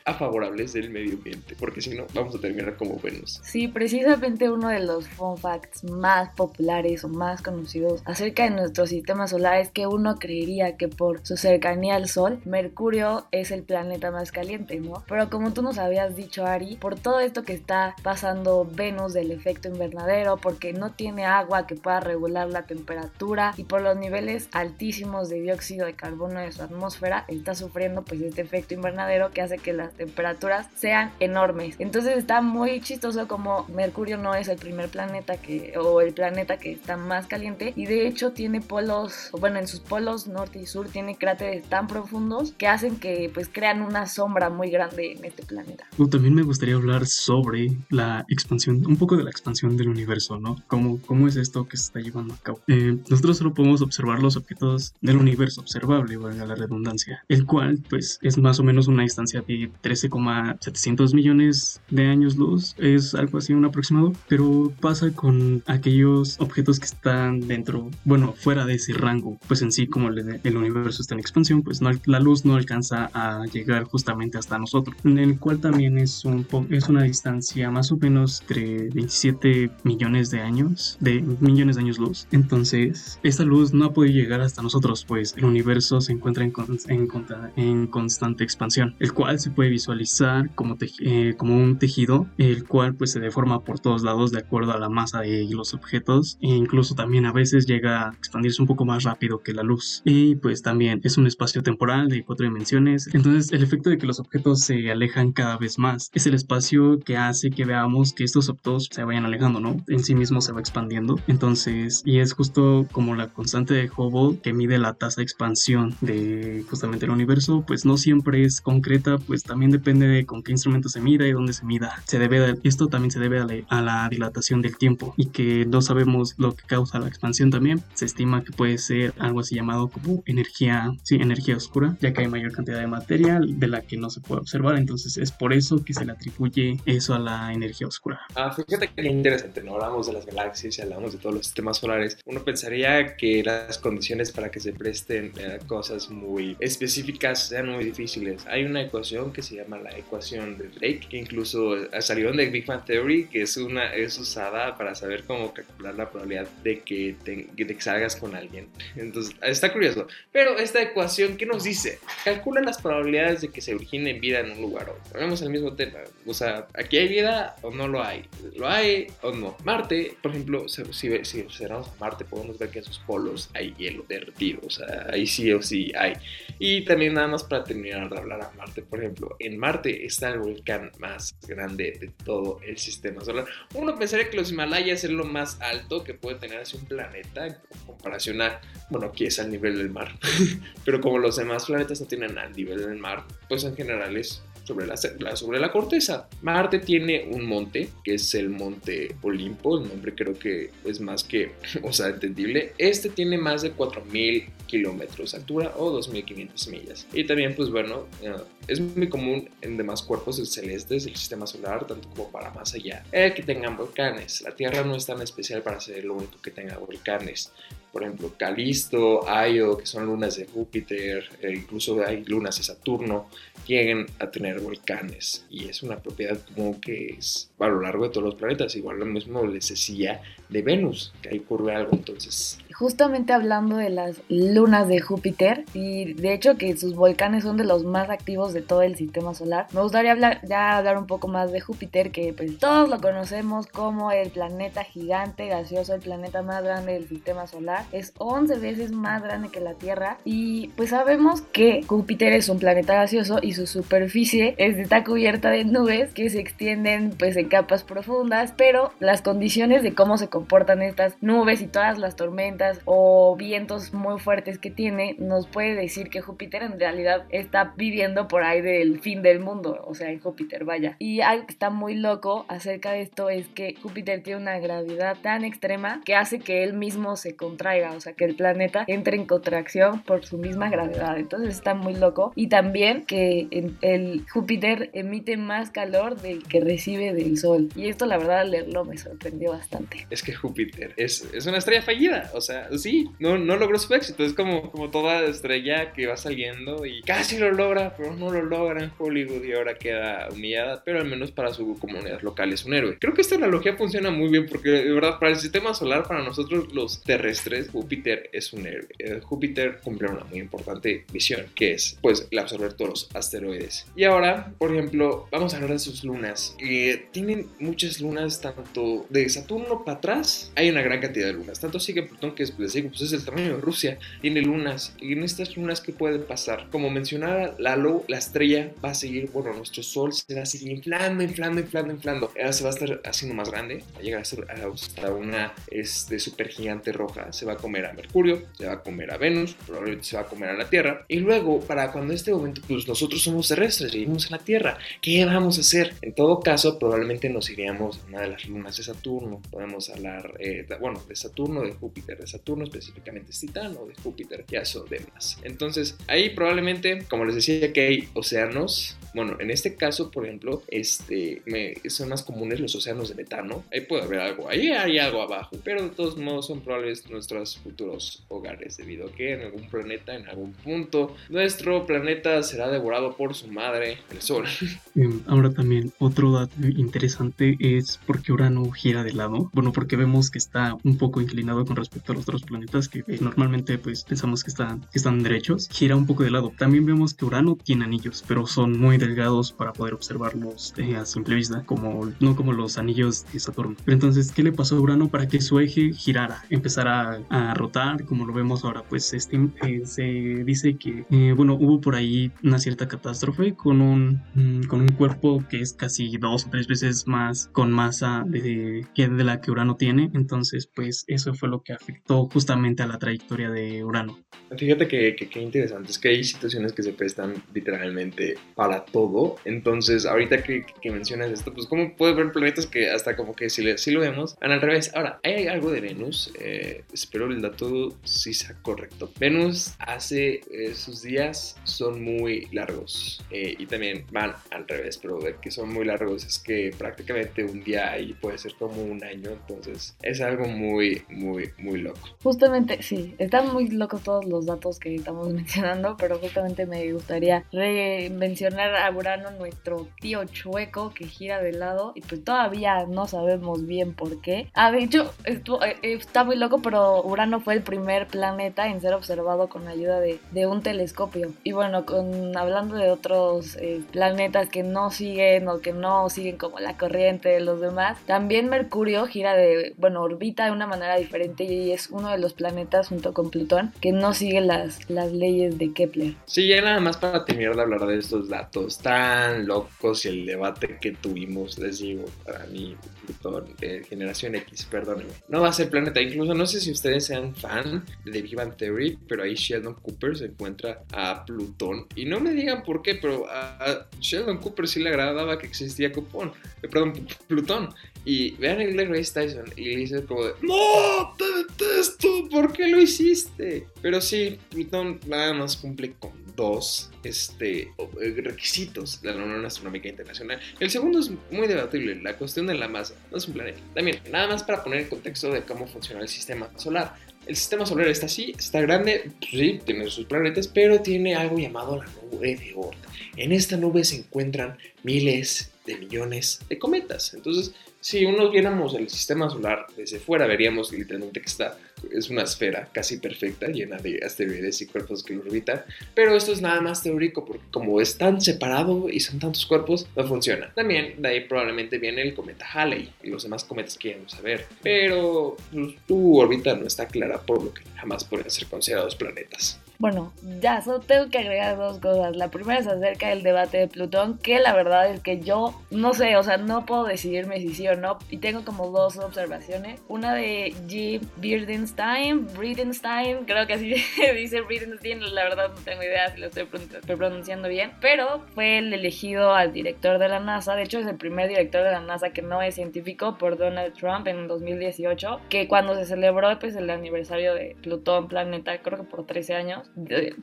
a 0.05 0.13
favorables 0.13 0.73
del 0.73 0.89
medio 0.89 1.13
ambiente, 1.13 1.55
porque 1.59 1.81
si 1.81 1.95
no, 1.95 2.05
vamos 2.13 2.35
a 2.35 2.39
terminar 2.39 2.75
como 2.75 2.99
Venus. 2.99 3.39
Sí, 3.43 3.67
precisamente 3.67 4.49
uno 4.49 4.69
de 4.69 4.79
los 4.79 5.07
fun 5.07 5.37
facts 5.37 5.83
más 5.83 6.33
populares 6.35 7.03
o 7.03 7.07
más 7.07 7.41
conocidos 7.41 8.01
acerca 8.05 8.43
de 8.43 8.51
nuestro 8.51 8.87
sistema 8.87 9.27
solar 9.27 9.59
es 9.59 9.69
que 9.69 9.87
uno 9.87 10.17
creería 10.17 10.77
que 10.77 10.87
por 10.87 11.25
su 11.25 11.37
cercanía 11.37 11.95
al 11.95 12.07
Sol, 12.07 12.39
Mercurio 12.45 13.25
es 13.31 13.51
el 13.51 13.63
planeta 13.63 14.11
más 14.11 14.31
caliente, 14.31 14.79
¿no? 14.79 15.03
Pero 15.07 15.29
como 15.29 15.53
tú 15.53 15.61
nos 15.61 15.77
habías 15.77 16.15
dicho, 16.15 16.45
Ari, 16.45 16.75
por 16.77 16.99
todo 16.99 17.19
esto 17.19 17.43
que 17.43 17.53
está 17.53 17.95
pasando 18.03 18.65
Venus 18.65 19.13
del 19.13 19.31
efecto 19.31 19.67
invernadero, 19.67 20.37
porque 20.37 20.73
no 20.73 20.91
tiene 20.91 21.25
agua 21.25 21.67
que 21.67 21.75
pueda 21.75 21.99
regular 21.99 22.49
la 22.49 22.63
temperatura 22.63 23.53
y 23.57 23.63
por 23.63 23.81
los 23.81 23.97
niveles 23.97 24.49
altísimos 24.51 25.29
de 25.29 25.41
dióxido 25.41 25.85
de 25.85 25.93
carbono 25.93 26.39
de 26.39 26.51
su 26.51 26.63
atmósfera, 26.63 27.25
está 27.27 27.55
sufriendo 27.55 28.03
pues 28.03 28.21
este 28.21 28.41
efecto 28.41 28.73
invernadero 28.73 29.31
que 29.31 29.40
hace 29.41 29.57
que 29.57 29.73
las 29.73 29.93
temperaturas 29.93 30.67
sean 30.75 31.11
enormes. 31.19 31.75
Entonces 31.79 32.17
está 32.17 32.41
muy 32.41 32.81
chistoso 32.81 33.27
como 33.27 33.65
Mercurio 33.69 34.17
no 34.17 34.35
es 34.35 34.47
el 34.47 34.57
primer 34.57 34.89
planeta 34.89 35.37
que 35.37 35.73
o 35.77 36.01
el 36.01 36.13
planeta 36.13 36.57
que 36.57 36.71
está 36.71 36.97
más 36.97 37.27
caliente 37.27 37.73
y 37.75 37.85
de 37.85 38.07
hecho 38.07 38.31
tiene 38.31 38.61
polos, 38.61 39.29
bueno, 39.39 39.59
en 39.59 39.67
sus 39.67 39.79
polos 39.79 40.27
norte 40.27 40.59
y 40.59 40.65
sur 40.65 40.87
tiene 40.87 41.15
cráteres 41.15 41.63
tan 41.65 41.87
profundos 41.87 42.53
que 42.53 42.67
hacen 42.67 42.97
que 42.97 43.31
pues 43.33 43.49
crean 43.51 43.81
una 43.81 44.07
sombra 44.07 44.49
muy 44.49 44.69
grande 44.69 45.13
en 45.13 45.25
este 45.25 45.43
planeta. 45.43 45.85
también 46.09 46.33
me 46.33 46.43
gustaría 46.43 46.75
hablar 46.75 47.05
sobre 47.05 47.71
la 47.89 48.25
expansión, 48.27 48.85
un 48.85 48.97
poco 48.97 49.17
de 49.17 49.23
la 49.23 49.29
expansión 49.29 49.77
del 49.77 49.89
universo, 49.89 50.39
¿no? 50.39 50.57
¿Cómo, 50.67 50.99
cómo 51.05 51.27
es 51.27 51.35
esto 51.35 51.67
que 51.67 51.77
se 51.77 51.83
está 51.83 51.99
llevando 51.99 52.33
a 52.33 52.37
cabo? 52.37 52.59
Eh, 52.67 52.97
nosotros 53.09 53.37
solo 53.37 53.53
podemos 53.53 53.81
observar 53.81 54.19
los 54.19 54.35
objetos 54.37 54.93
del 55.01 55.17
universo 55.17 55.61
observable, 55.61 56.17
valga 56.17 56.45
la 56.45 56.55
redundancia, 56.55 57.23
el 57.27 57.45
cual 57.45 57.79
pues 57.89 58.19
es 58.21 58.37
más 58.37 58.59
o 58.59 58.63
menos 58.63 58.87
una 58.87 59.03
distancia 59.03 59.30
de 59.33 59.71
13,700 59.81 61.13
millones 61.13 61.81
de 61.89 62.07
años 62.07 62.35
luz, 62.35 62.75
es 62.77 63.15
algo 63.15 63.37
así 63.37 63.53
un 63.53 63.65
aproximado, 63.65 64.13
pero 64.27 64.71
pasa 64.81 65.11
con 65.11 65.63
aquellos 65.67 66.39
objetos 66.39 66.79
que 66.79 66.85
están 66.85 67.47
dentro, 67.47 67.89
bueno, 68.05 68.33
fuera 68.33 68.65
de 68.65 68.75
ese 68.75 68.93
rango, 68.93 69.37
pues 69.47 69.61
en 69.61 69.71
sí 69.71 69.87
como 69.87 70.09
el, 70.09 70.39
el 70.43 70.57
universo 70.57 71.01
está 71.01 71.15
en 71.15 71.19
expansión, 71.19 71.61
pues 71.61 71.81
no, 71.81 71.91
la 72.05 72.19
luz 72.19 72.45
no 72.45 72.55
alcanza 72.55 73.09
a 73.13 73.45
llegar 73.45 73.83
justamente 73.85 74.37
hasta 74.37 74.57
nosotros, 74.57 74.95
en 75.03 75.17
el 75.17 75.39
cual 75.39 75.59
también 75.59 75.97
es, 75.97 76.25
un 76.25 76.45
es 76.69 76.89
una 76.89 77.03
distancia 77.03 77.69
más 77.71 77.91
o 77.91 77.97
menos 77.97 78.41
entre 78.41 78.89
27 78.89 79.71
millones 79.83 80.31
de 80.31 80.41
años, 80.41 80.97
de 80.99 81.21
millones 81.39 81.75
de 81.75 81.83
años 81.83 81.99
luz, 81.99 82.27
entonces 82.31 83.19
esta 83.23 83.43
luz 83.43 83.73
no 83.73 83.93
puede 83.93 84.11
llegar 84.11 84.41
hasta 84.41 84.61
nosotros, 84.61 85.05
pues 85.05 85.33
el 85.37 85.45
universo 85.45 86.01
se 86.01 86.11
encuentra 86.11 86.43
en, 86.43 86.53
en, 86.87 87.07
en 87.55 87.87
constante 87.87 88.43
expansión, 88.43 88.95
el 88.99 89.13
cual 89.13 89.20
cual 89.21 89.39
se 89.39 89.51
puede 89.51 89.69
visualizar 89.69 90.49
como, 90.55 90.77
eh, 90.99 91.35
como 91.37 91.55
un 91.55 91.77
tejido, 91.77 92.27
el 92.39 92.67
cual 92.67 92.95
pues 92.95 93.11
se 93.11 93.19
deforma 93.19 93.63
por 93.63 93.79
todos 93.79 94.01
lados 94.01 94.31
de 94.31 94.39
acuerdo 94.39 94.71
a 94.71 94.79
la 94.79 94.89
masa 94.89 95.21
de 95.21 95.47
los 95.51 95.75
objetos 95.75 96.39
e 96.41 96.47
incluso 96.47 96.95
también 96.95 97.27
a 97.27 97.31
veces 97.31 97.67
llega 97.67 98.07
a 98.07 98.13
expandirse 98.13 98.61
un 98.63 98.67
poco 98.67 98.83
más 98.83 99.03
rápido 99.03 99.43
que 99.43 99.53
la 99.53 99.61
luz. 99.61 100.01
Y 100.05 100.37
pues 100.37 100.63
también 100.63 101.01
es 101.03 101.19
un 101.19 101.27
espacio 101.27 101.61
temporal 101.61 102.09
de 102.09 102.23
cuatro 102.23 102.45
dimensiones, 102.45 103.13
entonces 103.13 103.51
el 103.51 103.61
efecto 103.61 103.91
de 103.91 103.99
que 103.99 104.07
los 104.07 104.19
objetos 104.19 104.61
se 104.61 104.89
alejan 104.89 105.33
cada 105.33 105.57
vez 105.57 105.77
más 105.77 106.09
es 106.13 106.25
el 106.25 106.33
espacio 106.33 106.99
que 106.99 107.17
hace 107.17 107.51
que 107.51 107.65
veamos 107.65 108.13
que 108.13 108.23
estos 108.23 108.49
objetos 108.49 108.89
se 108.91 109.03
vayan 109.03 109.25
alejando, 109.25 109.59
¿no? 109.59 109.77
En 109.87 110.03
sí 110.03 110.15
mismo 110.15 110.41
se 110.41 110.51
va 110.51 110.59
expandiendo. 110.61 111.19
Entonces, 111.27 112.01
y 112.05 112.19
es 112.19 112.33
justo 112.33 112.87
como 112.91 113.13
la 113.13 113.27
constante 113.27 113.75
de 113.75 113.91
Hubble 113.95 114.39
que 114.41 114.53
mide 114.53 114.79
la 114.79 114.95
tasa 114.95 115.17
de 115.17 115.23
expansión 115.23 115.95
de 116.01 116.65
justamente 116.67 117.05
el 117.05 117.11
universo, 117.11 117.63
pues 117.67 117.85
no 117.85 117.97
siempre 117.97 118.43
es 118.43 118.61
concreta, 118.61 119.10
pues 119.19 119.43
también 119.43 119.71
depende 119.71 120.07
de 120.07 120.25
con 120.25 120.43
qué 120.43 120.51
instrumento 120.51 120.89
se 120.89 121.01
mida 121.01 121.27
y 121.27 121.31
dónde 121.31 121.53
se 121.53 121.65
mida. 121.65 122.01
Se 122.05 122.19
debe 122.19 122.55
esto 122.63 122.87
también 122.87 123.11
se 123.11 123.19
debe 123.19 123.39
a 123.39 123.45
la, 123.45 123.55
a 123.69 123.81
la 123.81 124.09
dilatación 124.09 124.61
del 124.61 124.77
tiempo 124.77 125.13
y 125.17 125.27
que 125.27 125.65
no 125.65 125.81
sabemos 125.81 126.35
lo 126.37 126.55
que 126.55 126.63
causa 126.65 126.99
la 126.99 127.07
expansión 127.07 127.51
también. 127.51 127.81
Se 127.93 128.05
estima 128.05 128.43
que 128.43 128.51
puede 128.51 128.77
ser 128.77 129.13
algo 129.19 129.41
así 129.41 129.55
llamado 129.55 129.89
como 129.89 130.23
energía, 130.25 130.91
sí, 131.03 131.15
energía 131.15 131.55
oscura, 131.55 131.97
ya 132.01 132.13
que 132.13 132.21
hay 132.21 132.27
mayor 132.27 132.51
cantidad 132.51 132.79
de 132.79 132.87
materia 132.87 133.39
de 133.41 133.67
la 133.67 133.81
que 133.81 133.97
no 133.97 134.09
se 134.09 134.21
puede 134.21 134.41
observar, 134.41 134.77
entonces 134.77 135.17
es 135.17 135.31
por 135.31 135.53
eso 135.53 135.83
que 135.83 135.93
se 135.93 136.05
le 136.05 136.11
atribuye 136.11 136.79
eso 136.85 137.13
a 137.13 137.19
la 137.19 137.53
energía 137.53 137.87
oscura. 137.87 138.21
Ah, 138.35 138.51
fíjate 138.51 138.89
que 138.89 139.07
interesante, 139.07 139.63
¿no? 139.63 139.75
Hablamos 139.75 140.07
de 140.07 140.13
las 140.13 140.25
galaxias 140.25 140.77
y 140.77 140.81
hablamos 140.81 141.13
de 141.13 141.19
todos 141.19 141.35
los 141.35 141.45
sistemas 141.45 141.77
solares. 141.77 142.17
Uno 142.25 142.43
pensaría 142.43 143.15
que 143.15 143.43
las 143.43 143.77
condiciones 143.77 144.31
para 144.31 144.51
que 144.51 144.59
se 144.59 144.73
presten 144.73 145.33
a 145.39 145.59
cosas 145.65 146.09
muy 146.09 146.57
específicas 146.59 147.47
sean 147.47 147.69
muy 147.69 147.83
difíciles. 147.83 148.45
Hay 148.47 148.63
una 148.63 148.81
ecuación 148.81 149.00
que 149.33 149.41
se 149.41 149.55
llama 149.55 149.77
la 149.79 149.97
ecuación 149.97 150.57
de 150.57 150.67
Drake, 150.69 151.07
incluso 151.11 151.75
salió 152.01 152.31
de 152.31 152.49
Big 152.49 152.65
Bang 152.65 152.85
Theory, 152.85 153.25
que 153.25 153.41
es, 153.41 153.57
una, 153.57 153.93
es 153.93 154.17
usada 154.17 154.77
para 154.77 154.95
saber 154.95 155.23
cómo 155.23 155.53
calcular 155.53 155.95
la 155.95 156.09
probabilidad 156.09 156.47
de 156.63 156.79
que, 156.79 157.15
te, 157.23 157.47
que 157.47 157.81
salgas 157.81 158.15
con 158.15 158.35
alguien. 158.35 158.67
Entonces, 158.95 159.35
está 159.41 159.73
curioso. 159.73 160.07
Pero 160.31 160.57
esta 160.57 160.81
ecuación, 160.81 161.37
¿qué 161.37 161.45
nos 161.45 161.63
dice? 161.63 161.99
Calcula 162.23 162.61
las 162.61 162.81
probabilidades 162.81 163.41
de 163.41 163.49
que 163.49 163.61
se 163.61 163.75
origine 163.75 164.13
vida 164.13 164.39
en 164.39 164.51
un 164.51 164.61
lugar. 164.61 164.91
Vemos 165.13 165.41
el 165.41 165.49
mismo 165.49 165.73
tema. 165.73 165.99
O 166.25 166.33
sea, 166.33 166.67
¿aquí 166.73 166.97
hay 166.97 167.07
vida 167.07 167.55
o 167.61 167.71
no 167.71 167.87
lo 167.87 168.03
hay? 168.03 168.25
¿Lo 168.55 168.67
hay 168.67 169.07
o 169.21 169.31
no? 169.31 169.57
Marte, 169.63 170.15
por 170.21 170.31
ejemplo, 170.31 170.67
si, 170.69 170.83
si 171.23 171.41
observamos 171.41 171.89
a 171.89 171.95
Marte, 171.99 172.25
podemos 172.25 172.57
ver 172.57 172.69
que 172.69 172.79
en 172.79 172.85
sus 172.85 172.99
polos 172.99 173.49
hay 173.53 173.73
hielo 173.77 174.05
derretido. 174.07 174.61
O 174.65 174.69
sea, 174.69 175.07
ahí 175.11 175.25
sí 175.25 175.51
o 175.51 175.61
sí 175.61 175.91
hay. 175.97 176.13
Y 176.59 176.85
también 176.85 177.13
nada 177.13 177.27
más 177.27 177.43
para 177.43 177.63
terminar 177.63 178.09
de 178.09 178.17
hablar 178.17 178.41
a 178.41 178.51
Marte, 178.57 178.83
por 178.91 178.99
ejemplo, 178.99 179.37
en 179.39 179.57
Marte 179.57 180.05
está 180.05 180.29
el 180.31 180.39
volcán 180.39 180.91
más 180.99 181.33
grande 181.47 181.97
de 181.97 182.11
todo 182.25 182.59
el 182.67 182.77
sistema 182.77 183.23
solar. 183.23 183.45
Uno 183.73 183.97
pensaría 183.97 184.29
que 184.29 184.35
los 184.35 184.51
Himalayas 184.51 185.05
es 185.05 185.11
lo 185.11 185.23
más 185.23 185.61
alto 185.61 186.03
que 186.03 186.13
puede 186.13 186.35
tener 186.39 186.59
así 186.59 186.75
un 186.75 186.83
planeta 186.83 187.47
en 187.47 187.55
comparación 187.87 188.41
a, 188.41 188.59
bueno, 188.89 189.07
aquí 189.07 189.25
es 189.25 189.39
al 189.39 189.49
nivel 189.49 189.77
del 189.77 189.89
mar, 189.91 190.19
pero 190.85 190.99
como 190.99 191.19
los 191.19 191.37
demás 191.37 191.67
planetas 191.67 192.01
no 192.01 192.07
tienen 192.07 192.37
al 192.37 192.51
nivel 192.51 192.79
del 192.79 192.97
mar, 192.97 193.23
pues 193.47 193.63
en 193.63 193.77
general 193.77 194.17
es 194.17 194.43
sobre 194.65 194.85
la, 194.87 194.97
sobre 194.97 195.59
la 195.59 195.71
corteza. 195.71 196.27
Marte 196.41 196.79
tiene 196.79 197.29
un 197.31 197.45
monte, 197.45 197.89
que 198.03 198.15
es 198.15 198.35
el 198.35 198.49
monte 198.49 199.15
Olimpo, 199.21 199.79
el 199.79 199.87
nombre 199.87 200.13
creo 200.13 200.37
que 200.37 200.71
es 200.83 200.99
más 200.99 201.23
que, 201.23 201.53
o 201.83 201.93
sea, 201.93 202.09
entendible. 202.09 202.73
Este 202.77 203.09
tiene 203.09 203.37
más 203.37 203.61
de 203.61 203.73
4.000 203.73 204.47
kilómetros 204.71 205.33
de 205.33 205.37
altura 205.37 205.73
o 205.77 205.91
2.500 205.99 206.69
millas. 206.69 207.07
Y 207.11 207.25
también, 207.25 207.53
pues 207.55 207.69
bueno, 207.69 208.07
eh, 208.21 208.33
es 208.67 208.79
muy 208.79 209.09
común 209.09 209.49
en 209.61 209.75
demás 209.75 210.01
cuerpos 210.01 210.37
celestes 210.49 211.03
del 211.03 211.15
sistema 211.15 211.45
solar, 211.45 211.85
tanto 211.85 212.09
como 212.09 212.31
para 212.31 212.51
más 212.51 212.73
allá, 212.73 213.03
eh, 213.11 213.33
que 213.35 213.43
tengan 213.43 213.75
volcanes. 213.75 214.41
La 214.41 214.55
Tierra 214.55 214.83
no 214.83 214.95
es 214.95 215.05
tan 215.05 215.21
especial 215.21 215.61
para 215.61 215.81
ser 215.81 216.05
lo 216.05 216.15
único 216.15 216.41
que 216.41 216.51
tenga 216.51 216.77
volcanes 216.77 217.51
por 217.91 218.03
ejemplo, 218.03 218.33
Calisto, 218.37 219.25
Io, 219.47 219.77
que 219.77 219.85
son 219.85 220.05
lunas 220.05 220.37
de 220.37 220.45
Júpiter, 220.45 221.25
e 221.41 221.51
incluso 221.51 222.01
hay 222.05 222.23
lunas 222.23 222.57
de 222.57 222.63
Saturno, 222.63 223.27
llegan 223.67 224.05
a 224.19 224.31
tener 224.31 224.61
volcanes. 224.61 225.45
Y 225.49 225.67
es 225.67 225.83
una 225.83 225.99
propiedad 225.99 226.39
como 226.55 226.79
que 226.79 227.15
es 227.17 227.51
a 227.59 227.67
lo 227.67 227.81
largo 227.81 228.05
de 228.05 228.11
todos 228.11 228.23
los 228.23 228.35
planetas. 228.35 228.75
Igual 228.75 228.99
lo 228.99 229.05
mismo 229.05 229.45
les 229.45 229.67
decía 229.69 230.21
de 230.47 230.61
Venus, 230.61 231.13
que 231.21 231.29
ahí 231.29 231.39
ocurre 231.39 231.75
algo. 231.75 231.91
Entonces, 231.93 232.59
justamente 232.81 233.31
hablando 233.31 233.77
de 233.77 233.91
las 233.91 234.23
lunas 234.27 234.87
de 234.87 234.99
Júpiter 234.99 235.65
y 235.71 236.15
de 236.15 236.33
hecho 236.33 236.57
que 236.57 236.75
sus 236.75 236.95
volcanes 236.95 237.43
son 237.43 237.55
de 237.55 237.63
los 237.63 237.83
más 237.83 238.09
activos 238.09 238.53
de 238.53 238.63
todo 238.63 238.81
el 238.81 238.95
sistema 238.95 239.35
solar. 239.35 239.67
Me 239.71 239.81
gustaría 239.81 240.11
hablar, 240.11 240.41
ya 240.47 240.79
hablar 240.79 240.97
un 240.97 241.05
poco 241.05 241.27
más 241.27 241.51
de 241.51 241.61
Júpiter 241.61 242.09
que 242.09 242.33
pues 242.33 242.57
todos 242.57 242.89
lo 242.89 242.99
conocemos 242.99 243.67
como 243.67 244.11
el 244.11 244.31
planeta 244.31 244.83
gigante 244.83 245.47
gaseoso, 245.47 245.93
el 245.93 246.01
planeta 246.01 246.41
más 246.41 246.63
grande 246.63 246.93
del 246.93 247.07
sistema 247.07 247.45
solar. 247.45 247.85
Es 247.91 248.13
11 248.17 248.57
veces 248.57 248.91
más 248.91 249.21
grande 249.21 249.49
que 249.49 249.59
la 249.59 249.75
Tierra 249.75 250.17
y 250.25 250.69
pues 250.69 250.89
sabemos 250.89 251.41
que 251.41 251.83
Júpiter 251.83 252.33
es 252.33 252.49
un 252.49 252.57
planeta 252.57 252.95
gaseoso 252.95 253.37
y 253.43 253.53
su 253.53 253.67
superficie 253.67 254.55
está 254.57 255.03
cubierta 255.03 255.51
de 255.51 255.65
nubes 255.65 256.15
que 256.15 256.31
se 256.31 256.39
extienden 256.39 257.13
pues 257.19 257.37
en 257.37 257.47
capas 257.47 257.83
profundas, 257.83 258.55
pero 258.57 258.91
las 258.99 259.21
condiciones 259.21 259.83
de 259.83 259.93
cómo 259.93 260.17
se 260.17 260.29
comportan 260.29 260.81
estas 260.81 261.13
nubes 261.21 261.61
y 261.61 261.67
todas 261.67 261.99
las 261.99 262.15
tormentas 262.15 262.70
o 262.85 263.35
vientos 263.37 263.93
muy 263.93 264.19
fuertes 264.19 264.57
que 264.57 264.71
tiene, 264.71 265.15
nos 265.19 265.47
puede 265.47 265.75
decir 265.75 266.09
que 266.09 266.21
Júpiter 266.21 266.63
en 266.63 266.79
realidad 266.79 267.25
está 267.29 267.73
viviendo 267.75 268.27
por 268.27 268.43
ahí 268.43 268.61
del 268.61 268.99
fin 268.99 269.21
del 269.21 269.39
mundo, 269.39 269.83
o 269.85 269.95
sea, 269.95 270.11
en 270.11 270.19
Júpiter, 270.19 270.63
vaya. 270.63 270.95
Y 270.99 271.21
algo 271.21 271.45
que 271.45 271.53
está 271.53 271.69
muy 271.69 271.95
loco 271.95 272.45
acerca 272.47 272.91
de 272.91 273.01
esto 273.01 273.29
es 273.29 273.47
que 273.47 273.75
Júpiter 273.81 274.21
tiene 274.23 274.41
una 274.41 274.59
gravedad 274.59 275.17
tan 275.21 275.43
extrema 275.43 276.01
que 276.05 276.15
hace 276.15 276.39
que 276.39 276.63
él 276.63 276.73
mismo 276.73 277.15
se 277.15 277.35
contraiga, 277.35 277.91
o 277.91 277.99
sea, 277.99 278.13
que 278.13 278.25
el 278.25 278.35
planeta 278.35 278.85
entre 278.87 279.17
en 279.17 279.25
contracción 279.25 280.01
por 280.01 280.25
su 280.25 280.37
misma 280.37 280.69
gravedad. 280.69 281.17
Entonces 281.17 281.55
está 281.55 281.73
muy 281.73 281.95
loco. 281.95 282.31
Y 282.35 282.47
también 282.47 283.05
que 283.05 283.47
el 283.81 284.25
Júpiter 284.29 284.89
emite 284.93 285.37
más 285.37 285.69
calor 285.69 286.19
del 286.21 286.43
que 286.43 286.59
recibe 286.59 287.13
del 287.13 287.37
Sol. 287.37 287.69
Y 287.75 287.87
esto, 287.87 288.05
la 288.05 288.17
verdad, 288.17 288.39
al 288.39 288.51
leerlo 288.51 288.85
me 288.85 288.97
sorprendió 288.97 289.51
bastante. 289.51 290.07
Es 290.09 290.23
que 290.23 290.33
Júpiter 290.33 290.93
es, 290.97 291.27
es 291.33 291.45
una 291.45 291.57
estrella 291.57 291.81
fallida, 291.81 292.29
o 292.33 292.41
sea, 292.41 292.50
sí, 292.77 293.09
no, 293.19 293.37
no 293.37 293.55
logró 293.57 293.77
su 293.79 293.93
éxito. 293.93 294.23
Es 294.23 294.33
como, 294.33 294.71
como 294.71 294.89
toda 294.89 295.25
estrella 295.25 295.93
que 295.93 296.07
va 296.07 296.17
saliendo 296.17 296.85
y 296.85 297.01
casi 297.01 297.37
lo 297.37 297.51
logra, 297.51 297.95
pero 297.97 298.13
no 298.15 298.31
lo 298.31 298.41
logra 298.43 298.83
en 298.83 298.91
Hollywood 298.97 299.43
y 299.43 299.53
ahora 299.53 299.75
queda 299.75 300.29
humillada, 300.31 300.83
pero 300.83 300.99
al 300.99 301.05
menos 301.05 301.31
para 301.31 301.53
su 301.53 301.77
comunidad 301.79 302.21
local 302.21 302.53
es 302.53 302.65
un 302.65 302.73
héroe. 302.73 302.97
Creo 302.99 303.13
que 303.13 303.21
esta 303.21 303.35
analogía 303.35 303.75
funciona 303.75 304.11
muy 304.11 304.29
bien 304.29 304.47
porque 304.47 304.69
de 304.69 304.91
verdad 304.91 305.19
para 305.19 305.31
el 305.31 305.39
sistema 305.39 305.73
solar, 305.73 306.07
para 306.07 306.23
nosotros 306.23 306.73
los 306.73 307.03
terrestres, 307.03 307.69
Júpiter 307.69 308.29
es 308.33 308.53
un 308.53 308.65
héroe. 308.65 308.87
Eh, 308.99 309.19
Júpiter 309.23 309.79
cumple 309.83 310.09
una 310.09 310.23
muy 310.25 310.39
importante 310.39 311.05
misión, 311.13 311.45
que 311.55 311.73
es 311.73 311.97
pues 312.01 312.27
el 312.31 312.39
absorber 312.39 312.73
todos 312.73 312.89
los 312.89 313.15
asteroides. 313.15 313.85
Y 313.95 314.03
ahora, 314.03 314.53
por 314.57 314.71
ejemplo, 314.71 315.27
vamos 315.31 315.53
a 315.53 315.57
hablar 315.57 315.71
de 315.71 315.79
sus 315.79 316.03
lunas. 316.03 316.55
Eh, 316.59 317.05
tienen 317.11 317.47
muchas 317.59 317.99
lunas, 317.99 318.41
tanto 318.41 319.05
de 319.09 319.27
Saturno 319.29 319.83
para 319.83 319.97
atrás, 319.97 320.51
hay 320.55 320.69
una 320.69 320.81
gran 320.81 320.99
cantidad 320.99 321.27
de 321.27 321.33
lunas. 321.33 321.59
Tanto 321.59 321.79
sigue 321.79 322.03
Plutón 322.03 322.31
es 322.43 322.57
les 322.57 322.73
digo, 322.73 322.89
pues 322.89 323.01
es 323.01 323.13
el 323.13 323.25
tamaño 323.25 323.55
de 323.55 323.61
Rusia, 323.61 323.97
tiene 324.21 324.41
lunas, 324.41 324.95
y 324.99 325.13
en 325.13 325.23
estas 325.23 325.55
lunas, 325.57 325.81
¿qué 325.81 325.93
puede 325.93 326.19
pasar? 326.19 326.67
Como 326.71 326.89
mencionaba 326.89 327.55
Lalo, 327.57 328.03
la 328.07 328.17
estrella 328.17 328.71
va 328.83 328.91
a 328.91 328.93
seguir, 328.93 329.29
bueno, 329.31 329.53
nuestro 329.53 329.83
Sol 329.83 330.13
se 330.13 330.35
va 330.35 330.41
a 330.41 330.45
seguir 330.45 330.71
inflando, 330.71 331.23
inflando, 331.23 331.61
inflando, 331.61 331.93
inflando, 331.93 332.31
ahora 332.37 332.53
se 332.53 332.63
va 332.63 332.69
a 332.69 332.73
estar 332.73 333.01
haciendo 333.05 333.35
más 333.35 333.49
grande, 333.49 333.83
va 333.95 333.99
a 333.99 334.03
llegar 334.03 334.21
a 334.21 334.25
ser 334.25 334.45
hasta 334.49 335.11
una 335.11 335.53
este, 335.69 336.19
supergigante 336.19 336.91
roja, 336.91 337.31
se 337.31 337.45
va 337.45 337.53
a 337.53 337.57
comer 337.57 337.85
a 337.85 337.93
Mercurio, 337.93 338.43
se 338.57 338.65
va 338.65 338.73
a 338.73 338.83
comer 338.83 339.11
a 339.11 339.17
Venus, 339.17 339.55
probablemente 339.65 340.05
se 340.05 340.15
va 340.15 340.23
a 340.23 340.25
comer 340.25 340.49
a 340.49 340.53
la 340.53 340.69
Tierra, 340.69 341.05
y 341.07 341.17
luego, 341.17 341.59
para 341.61 341.91
cuando 341.91 342.13
este 342.13 342.31
momento, 342.31 342.61
pues 342.67 342.87
nosotros 342.87 343.21
somos 343.21 343.47
terrestres, 343.47 343.93
vivimos 343.93 344.25
en 344.25 344.31
la 344.31 344.39
Tierra, 344.39 344.77
¿qué 345.01 345.25
vamos 345.25 345.57
a 345.57 345.61
hacer? 345.61 345.93
En 346.01 346.13
todo 346.13 346.39
caso, 346.39 346.77
probablemente 346.79 347.29
nos 347.29 347.49
iríamos 347.49 347.99
a 347.99 348.07
una 348.07 348.21
de 348.21 348.27
las 348.29 348.45
lunas 348.45 348.77
de 348.77 348.83
Saturno, 348.83 349.41
podemos 349.51 349.89
hablar, 349.89 350.33
eh, 350.39 350.65
bueno, 350.79 351.01
de 351.07 351.15
Saturno, 351.15 351.61
de 351.61 351.73
Júpiter, 351.73 352.17
de 352.17 352.27
Saturno, 352.31 352.63
específicamente 352.63 353.31
es 353.31 353.39
Titán 353.39 353.75
o 353.79 353.85
de 353.85 353.93
Júpiter, 353.95 354.45
ya 354.47 354.65
son 354.65 354.87
demás. 354.89 355.37
Entonces, 355.43 355.97
ahí 356.07 356.29
probablemente, 356.29 357.05
como 357.09 357.25
les 357.25 357.35
decía, 357.35 357.73
que 357.73 357.87
hay 357.87 358.09
océanos. 358.13 358.97
Bueno, 359.13 359.35
en 359.39 359.51
este 359.51 359.75
caso, 359.75 360.09
por 360.09 360.25
ejemplo, 360.25 360.63
este, 360.69 361.41
son 361.89 362.09
más 362.09 362.23
comunes 362.23 362.59
los 362.59 362.73
océanos 362.75 363.09
de 363.09 363.15
metano. 363.15 363.63
Ahí 363.71 363.81
puede 363.81 364.03
haber 364.03 364.19
algo, 364.19 364.49
ahí 364.49 364.69
hay 364.69 364.99
algo 364.99 365.21
abajo, 365.21 365.57
pero 365.63 365.83
de 365.83 365.89
todos 365.89 366.17
modos 366.17 366.47
son 366.47 366.61
probables 366.61 367.09
nuestros 367.09 367.57
futuros 367.57 368.23
hogares, 368.29 368.77
debido 368.77 369.07
a 369.07 369.11
que 369.11 369.33
en 369.33 369.41
algún 369.41 369.67
planeta, 369.69 370.15
en 370.15 370.27
algún 370.27 370.53
punto, 370.53 371.15
nuestro 371.29 371.85
planeta 371.85 372.41
será 372.43 372.69
devorado 372.69 373.17
por 373.17 373.35
su 373.35 373.47
madre, 373.47 373.97
el 374.11 374.21
Sol. 374.21 374.45
Em, 374.93 375.21
ahora 375.27 375.51
también, 375.51 375.93
otro 375.99 376.33
dato 376.33 376.53
interesante 376.67 377.57
es 377.59 377.97
por 378.05 378.21
qué 378.21 378.33
Urano 378.33 378.69
gira 378.71 379.03
de 379.03 379.13
lado. 379.13 379.49
Bueno, 379.53 379.71
porque 379.71 379.95
vemos 379.95 380.29
que 380.29 380.37
está 380.37 380.75
un 380.83 380.97
poco 380.97 381.21
inclinado 381.21 381.65
con 381.65 381.75
respecto 381.75 382.11
a 382.11 382.15
los 382.15 382.20
otros 382.21 382.43
planetas 382.43 382.87
que 382.87 382.99
eh, 383.07 383.17
normalmente 383.19 383.77
pues 383.77 384.03
pensamos 384.03 384.43
que 384.43 384.49
están, 384.49 384.81
que 384.81 384.97
están 384.97 385.23
derechos, 385.23 385.67
gira 385.71 385.95
un 385.95 386.05
poco 386.05 386.23
de 386.23 386.31
lado. 386.31 386.51
También 386.57 386.85
vemos 386.85 387.13
que 387.13 387.25
Urano 387.25 387.55
tiene 387.55 387.85
anillos, 387.85 388.23
pero 388.27 388.47
son 388.47 388.79
muy 388.79 388.97
delgados 388.97 389.51
para 389.51 389.73
poder 389.73 389.93
observarlos 389.93 390.73
eh, 390.77 390.95
a 390.95 391.05
simple 391.05 391.35
vista, 391.35 391.63
como, 391.65 392.11
no 392.19 392.35
como 392.35 392.53
los 392.53 392.77
anillos 392.77 393.25
de 393.31 393.39
Saturno. 393.39 393.75
Pero 393.83 393.95
entonces, 393.95 394.31
¿qué 394.31 394.43
le 394.43 394.51
pasó 394.51 394.77
a 394.77 394.79
Urano 394.79 395.09
para 395.09 395.27
que 395.27 395.41
su 395.41 395.59
eje 395.59 395.93
girara, 395.93 396.43
empezara 396.49 397.21
a, 397.29 397.53
rotar, 397.53 398.05
como 398.05 398.25
lo 398.25 398.33
vemos 398.33 398.63
ahora? 398.63 398.83
Pues 398.83 399.13
este, 399.13 399.37
eh, 399.63 399.81
se 399.85 400.03
dice 400.03 400.77
que, 400.77 401.05
bueno, 401.35 401.55
hubo 401.55 401.81
por 401.81 401.95
ahí 401.95 402.31
una 402.43 402.59
cierta 402.59 402.87
catástrofe 402.87 403.53
con 403.55 403.81
un, 403.81 404.21
mm, 404.35 404.63
con 404.63 404.81
un 404.81 404.89
cuerpo 404.89 405.43
que 405.49 405.61
es 405.61 405.73
casi 405.73 406.17
dos 406.17 406.45
o 406.45 406.49
tres 406.49 406.67
veces 406.67 407.07
más 407.07 407.49
con 407.51 407.71
masa 407.71 408.23
de, 408.27 408.85
de 408.95 409.23
la 409.23 409.41
que 409.41 409.51
Urano 409.51 409.75
tiene. 409.75 410.09
Entonces, 410.13 410.67
pues 410.73 411.05
eso 411.07 411.33
fue 411.33 411.49
lo 411.49 411.63
que 411.63 411.73
afectó 411.73 412.10
justamente 412.31 412.83
a 412.83 412.87
la 412.87 412.99
trayectoria 412.99 413.49
de 413.49 413.83
Urano. 413.83 414.19
Fíjate 414.57 414.87
que, 414.87 415.15
que, 415.15 415.39
interesante, 415.39 415.91
es 415.91 415.97
que 415.97 416.09
hay 416.09 416.23
situaciones 416.25 416.73
que 416.73 416.83
se 416.83 416.91
prestan 416.91 417.41
literalmente 417.53 418.35
para 418.53 418.83
todo. 418.83 419.37
Entonces, 419.45 420.05
ahorita 420.05 420.43
que, 420.43 420.65
que 420.81 420.91
mencionas 420.91 421.31
esto, 421.31 421.53
pues 421.53 421.67
cómo 421.67 421.95
puede 421.95 422.13
ver 422.13 422.33
planetas 422.33 422.67
que 422.67 422.89
hasta 422.89 423.15
como 423.15 423.33
que 423.33 423.49
si, 423.49 423.77
si 423.77 423.91
lo 423.91 424.01
vemos, 424.01 424.37
van 424.41 424.51
al 424.51 424.61
revés. 424.61 424.91
Ahora, 424.93 425.21
hay 425.23 425.47
algo 425.47 425.71
de 425.71 425.79
Venus, 425.79 426.33
eh, 426.39 426.83
espero 426.91 427.27
el 427.27 427.41
dato 427.41 427.97
sí 428.03 428.33
sea 428.33 428.55
correcto. 428.61 429.09
Venus 429.19 429.73
hace 429.79 430.41
eh, 430.51 430.75
sus 430.75 431.01
días 431.01 431.55
son 431.63 432.03
muy 432.03 432.47
largos 432.51 433.23
eh, 433.31 433.55
y 433.57 433.65
también 433.67 434.05
van 434.11 434.33
al 434.51 434.67
revés, 434.67 434.97
pero 434.97 435.19
de 435.19 435.35
que 435.41 435.51
son 435.51 435.73
muy 435.73 435.85
largos 435.85 436.25
es 436.25 436.39
que 436.39 436.71
prácticamente 436.77 437.43
un 437.45 437.63
día 437.63 437.91
ahí 437.91 438.13
puede 438.19 438.37
ser 438.37 438.53
como 438.55 438.81
un 438.81 439.03
año, 439.03 439.31
entonces 439.31 439.95
es 440.01 440.19
algo 440.19 440.45
muy, 440.45 441.03
muy, 441.09 441.51
muy 441.57 441.79
loco. 441.79 442.00
Justamente, 442.23 442.81
sí, 442.83 443.15
están 443.17 443.51
muy 443.51 443.67
locos 443.69 444.03
todos 444.03 444.25
los 444.25 444.45
datos 444.45 444.79
que 444.79 444.95
estamos 444.95 445.29
mencionando, 445.33 445.97
pero 445.97 446.19
justamente 446.19 446.65
me 446.65 446.91
gustaría 446.91 447.43
mencionar 447.51 448.75
a 448.75 448.91
Urano, 448.91 449.31
nuestro 449.31 449.87
tío 449.99 450.23
chueco 450.25 450.93
que 450.93 451.07
gira 451.07 451.41
de 451.41 451.53
lado 451.53 451.93
y 451.95 452.01
pues 452.01 452.23
todavía 452.23 452.85
no 452.85 453.07
sabemos 453.07 453.65
bien 453.65 453.93
por 453.93 454.21
qué. 454.21 454.49
Ah, 454.53 454.71
de 454.71 454.83
hecho, 454.83 455.13
eh, 455.25 455.79
está 455.83 456.23
muy 456.23 456.35
loco, 456.35 456.61
pero 456.61 457.03
Urano 457.03 457.41
fue 457.41 457.55
el 457.55 457.61
primer 457.61 458.07
planeta 458.07 458.67
en 458.67 458.81
ser 458.81 458.93
observado 458.93 459.49
con 459.49 459.67
ayuda 459.67 459.99
de, 459.99 460.19
de 460.31 460.47
un 460.47 460.61
telescopio. 460.61 461.31
Y 461.43 461.51
bueno, 461.51 461.85
con, 461.85 462.35
hablando 462.37 462.75
de 462.75 462.91
otros 462.91 463.55
eh, 463.57 463.81
planetas 463.91 464.49
que 464.49 464.63
no 464.63 464.91
siguen 464.91 465.47
o 465.47 465.59
que 465.59 465.73
no 465.73 466.09
siguen 466.09 466.37
como 466.37 466.59
la 466.59 466.77
corriente 466.77 467.29
de 467.29 467.39
los 467.39 467.61
demás, 467.61 467.97
también 468.05 468.49
Mercurio 468.49 469.05
gira 469.05 469.35
de, 469.35 469.73
bueno, 469.77 470.01
orbita 470.01 470.45
de 470.45 470.51
una 470.51 470.67
manera 470.67 470.95
diferente 470.97 471.43
y 471.43 471.71
es 471.71 471.90
uno 471.91 472.09
de 472.09 472.17
los 472.17 472.33
planetas 472.33 472.87
junto 472.87 473.13
con 473.13 473.29
Plutón 473.29 473.71
que 473.81 473.91
no 473.91 474.13
sigue 474.13 474.41
las, 474.41 474.89
las 474.89 475.11
leyes 475.11 475.57
de 475.57 475.73
Kepler. 475.73 476.15
Sí, 476.25 476.47
ya 476.47 476.61
nada 476.61 476.79
más 476.79 476.97
para 476.97 477.25
terminar 477.25 477.55
de 477.55 477.61
hablar 477.61 477.85
de 477.85 477.97
estos 477.97 478.29
datos 478.29 478.79
tan 478.79 479.45
locos 479.47 480.05
y 480.05 480.09
el 480.09 480.25
debate 480.25 480.77
que 480.79 480.91
tuvimos, 480.91 481.57
les 481.59 481.79
digo, 481.79 482.05
para 482.25 482.45
mí, 482.47 482.75
Plutón, 483.05 483.45
generación 483.87 484.35
X, 484.35 484.67
perdónenme, 484.69 485.11
no 485.27 485.41
va 485.41 485.49
a 485.49 485.53
ser 485.53 485.69
planeta. 485.69 486.01
Incluso 486.01 486.33
no 486.33 486.45
sé 486.45 486.59
si 486.61 486.71
ustedes 486.71 487.05
sean 487.05 487.35
fan 487.35 487.83
de 488.05 488.21
Big 488.21 488.35
Bang 488.35 488.55
Theory, 488.55 488.97
pero 489.07 489.23
ahí 489.23 489.35
Sheldon 489.35 489.75
Cooper 489.75 490.17
se 490.17 490.25
encuentra 490.25 490.83
a 490.91 491.25
Plutón. 491.25 491.87
Y 491.95 492.05
no 492.05 492.19
me 492.19 492.31
digan 492.31 492.63
por 492.63 492.81
qué, 492.81 492.95
pero 492.95 493.25
a 493.29 493.87
Sheldon 493.99 494.37
Cooper 494.37 494.67
sí 494.67 494.81
le 494.81 494.89
agradaba 494.89 495.37
que 495.37 495.47
existía 495.47 495.91
Cupón, 495.91 496.31
eh, 496.61 496.67
perdón, 496.67 496.93
Plutón. 497.27 497.69
Y 498.03 498.31
vean 498.37 498.61
el 498.61 498.75
de 498.75 498.85
Grace 498.85 499.13
Tyson 499.13 499.45
y 499.55 499.65
le 499.65 499.75
dice 499.77 500.03
como 500.05 500.25
de, 500.25 500.33
no, 500.41 501.15
te 501.17 501.25
detesto, 501.37 502.27
¿por 502.29 502.51
qué 502.51 502.67
lo 502.67 502.81
hiciste? 502.81 503.67
Pero 503.81 504.01
sí, 504.01 504.39
Plutón 504.49 504.99
nada 505.07 505.33
más 505.33 505.57
cumple 505.57 505.93
con 505.99 506.11
dos 506.35 506.89
este, 507.03 507.61
eh, 507.61 508.21
requisitos 508.23 509.01
de 509.01 509.13
la 509.13 509.23
Unión 509.23 509.45
Astronómica 509.45 509.89
Internacional. 509.89 510.39
El 510.59 510.71
segundo 510.71 510.99
es 510.99 511.11
muy 511.29 511.47
debatible, 511.47 511.95
la 512.01 512.17
cuestión 512.17 512.47
de 512.47 512.55
la 512.55 512.67
masa, 512.67 512.95
no 513.11 513.17
es 513.17 513.27
un 513.27 513.33
planeta. 513.33 513.59
También, 513.75 513.99
nada 514.11 514.27
más 514.27 514.43
para 514.43 514.63
poner 514.63 514.81
en 514.81 514.89
contexto 514.89 515.31
de 515.31 515.43
cómo 515.43 515.67
funciona 515.67 516.01
el 516.01 516.07
sistema 516.07 516.49
solar. 516.57 516.95
El 517.27 517.35
sistema 517.35 517.67
solar 517.67 517.87
está 517.87 518.07
así, 518.07 518.33
está 518.35 518.61
grande, 518.61 519.11
sí, 519.29 519.59
tiene 519.63 519.87
sus 519.91 520.05
planetas, 520.05 520.47
pero 520.47 520.81
tiene 520.81 521.13
algo 521.13 521.37
llamado 521.37 521.77
la 521.77 521.85
nube 521.85 522.35
de 522.35 522.53
Oort. 522.55 522.77
En 523.15 523.31
esta 523.31 523.57
nube 523.57 523.83
se 523.83 523.97
encuentran 523.97 524.57
miles 524.83 525.51
de 525.71 525.79
millones 525.79 526.39
de 526.49 526.59
cometas. 526.59 527.13
Entonces, 527.13 527.53
si 527.79 528.05
uno 528.05 528.29
viéramos 528.29 528.75
el 528.75 528.89
sistema 528.89 529.29
solar 529.29 529.65
desde 529.75 529.99
fuera, 529.99 530.27
veríamos 530.27 530.71
literalmente 530.71 531.19
que 531.19 531.27
está, 531.27 531.57
es 531.91 532.09
una 532.09 532.23
esfera 532.23 532.69
casi 532.71 532.97
perfecta, 532.97 533.47
llena 533.47 533.77
de 533.77 533.99
asteroides 534.05 534.61
y 534.61 534.67
cuerpos 534.67 535.03
que 535.03 535.15
lo 535.15 535.21
orbitan. 535.21 535.63
Pero 535.95 536.15
esto 536.15 536.31
es 536.31 536.41
nada 536.41 536.61
más 536.61 536.83
teórico, 536.83 537.25
porque 537.25 537.43
como 537.51 537.81
es 537.81 537.97
tan 537.97 538.21
separado 538.21 538.87
y 538.89 538.99
son 538.99 539.19
tantos 539.19 539.45
cuerpos, 539.45 539.87
no 539.95 540.07
funciona. 540.07 540.53
También 540.53 541.01
de 541.01 541.09
ahí 541.09 541.21
probablemente 541.21 541.79
viene 541.79 542.01
el 542.01 542.13
cometa 542.13 542.45
Halley 542.53 542.93
y 543.03 543.09
los 543.09 543.23
demás 543.23 543.43
cometas 543.43 543.77
que 543.77 543.95
a 543.95 544.09
saber. 544.09 544.45
Pero 544.61 545.37
pues, 545.51 545.75
tu 545.87 546.19
órbita 546.19 546.55
no 546.55 546.67
está 546.67 546.87
clara, 546.87 547.21
por 547.21 547.43
lo 547.43 547.53
que 547.53 547.63
jamás 547.75 548.03
pueden 548.03 548.29
ser 548.29 548.47
considerados 548.47 548.95
planetas. 548.95 549.60
Bueno, 549.81 550.13
ya, 550.41 550.61
solo 550.61 550.79
tengo 550.79 551.09
que 551.09 551.17
agregar 551.17 551.57
dos 551.57 551.79
cosas. 551.79 552.15
La 552.15 552.29
primera 552.29 552.59
es 552.59 552.67
acerca 552.67 553.09
del 553.09 553.23
debate 553.23 553.57
de 553.57 553.67
Plutón, 553.67 554.19
que 554.19 554.37
la 554.37 554.53
verdad 554.53 554.87
es 554.91 554.99
que 554.99 555.21
yo 555.21 555.59
no 555.71 555.95
sé, 555.95 556.17
o 556.17 556.21
sea, 556.21 556.37
no 556.37 556.67
puedo 556.67 556.83
decidirme 556.83 557.39
si 557.39 557.55
sí 557.55 557.67
o 557.67 557.75
no. 557.75 557.97
Y 558.11 558.17
tengo 558.17 558.45
como 558.45 558.69
dos 558.69 558.99
observaciones. 558.99 559.81
Una 559.87 560.13
de 560.13 560.53
G. 560.67 561.01
Birdenstein, 561.17 562.27
Bridenstein, 562.37 563.25
creo 563.25 563.47
que 563.47 563.53
así 563.53 563.73
dice 564.15 564.41
Bridenstein, 564.41 564.99
la 565.15 565.23
verdad 565.23 565.49
no 565.49 565.59
tengo 565.63 565.81
idea 565.81 566.13
si 566.13 566.19
lo 566.19 566.27
estoy 566.27 566.47
pronunciando 566.95 567.47
bien. 567.47 567.71
Pero 567.81 568.23
fue 568.35 568.59
el 568.59 568.71
elegido 568.71 569.33
al 569.33 569.51
director 569.51 569.97
de 569.97 570.09
la 570.09 570.19
NASA. 570.19 570.53
De 570.53 570.61
hecho, 570.61 570.77
es 570.77 570.85
el 570.85 570.97
primer 570.97 571.27
director 571.27 571.63
de 571.63 571.71
la 571.71 571.81
NASA 571.81 572.11
que 572.11 572.21
no 572.21 572.43
es 572.43 572.53
científico 572.53 573.17
por 573.17 573.35
Donald 573.35 573.73
Trump 573.73 574.05
en 574.05 574.27
2018. 574.27 575.21
Que 575.27 575.47
cuando 575.47 575.73
se 575.73 575.85
celebró 575.85 576.37
pues, 576.37 576.55
el 576.55 576.69
aniversario 576.69 577.33
de 577.33 577.55
Plutón, 577.63 578.07
planeta, 578.07 578.61
creo 578.61 578.77
que 578.77 578.83
por 578.83 579.07
13 579.07 579.33
años 579.33 579.70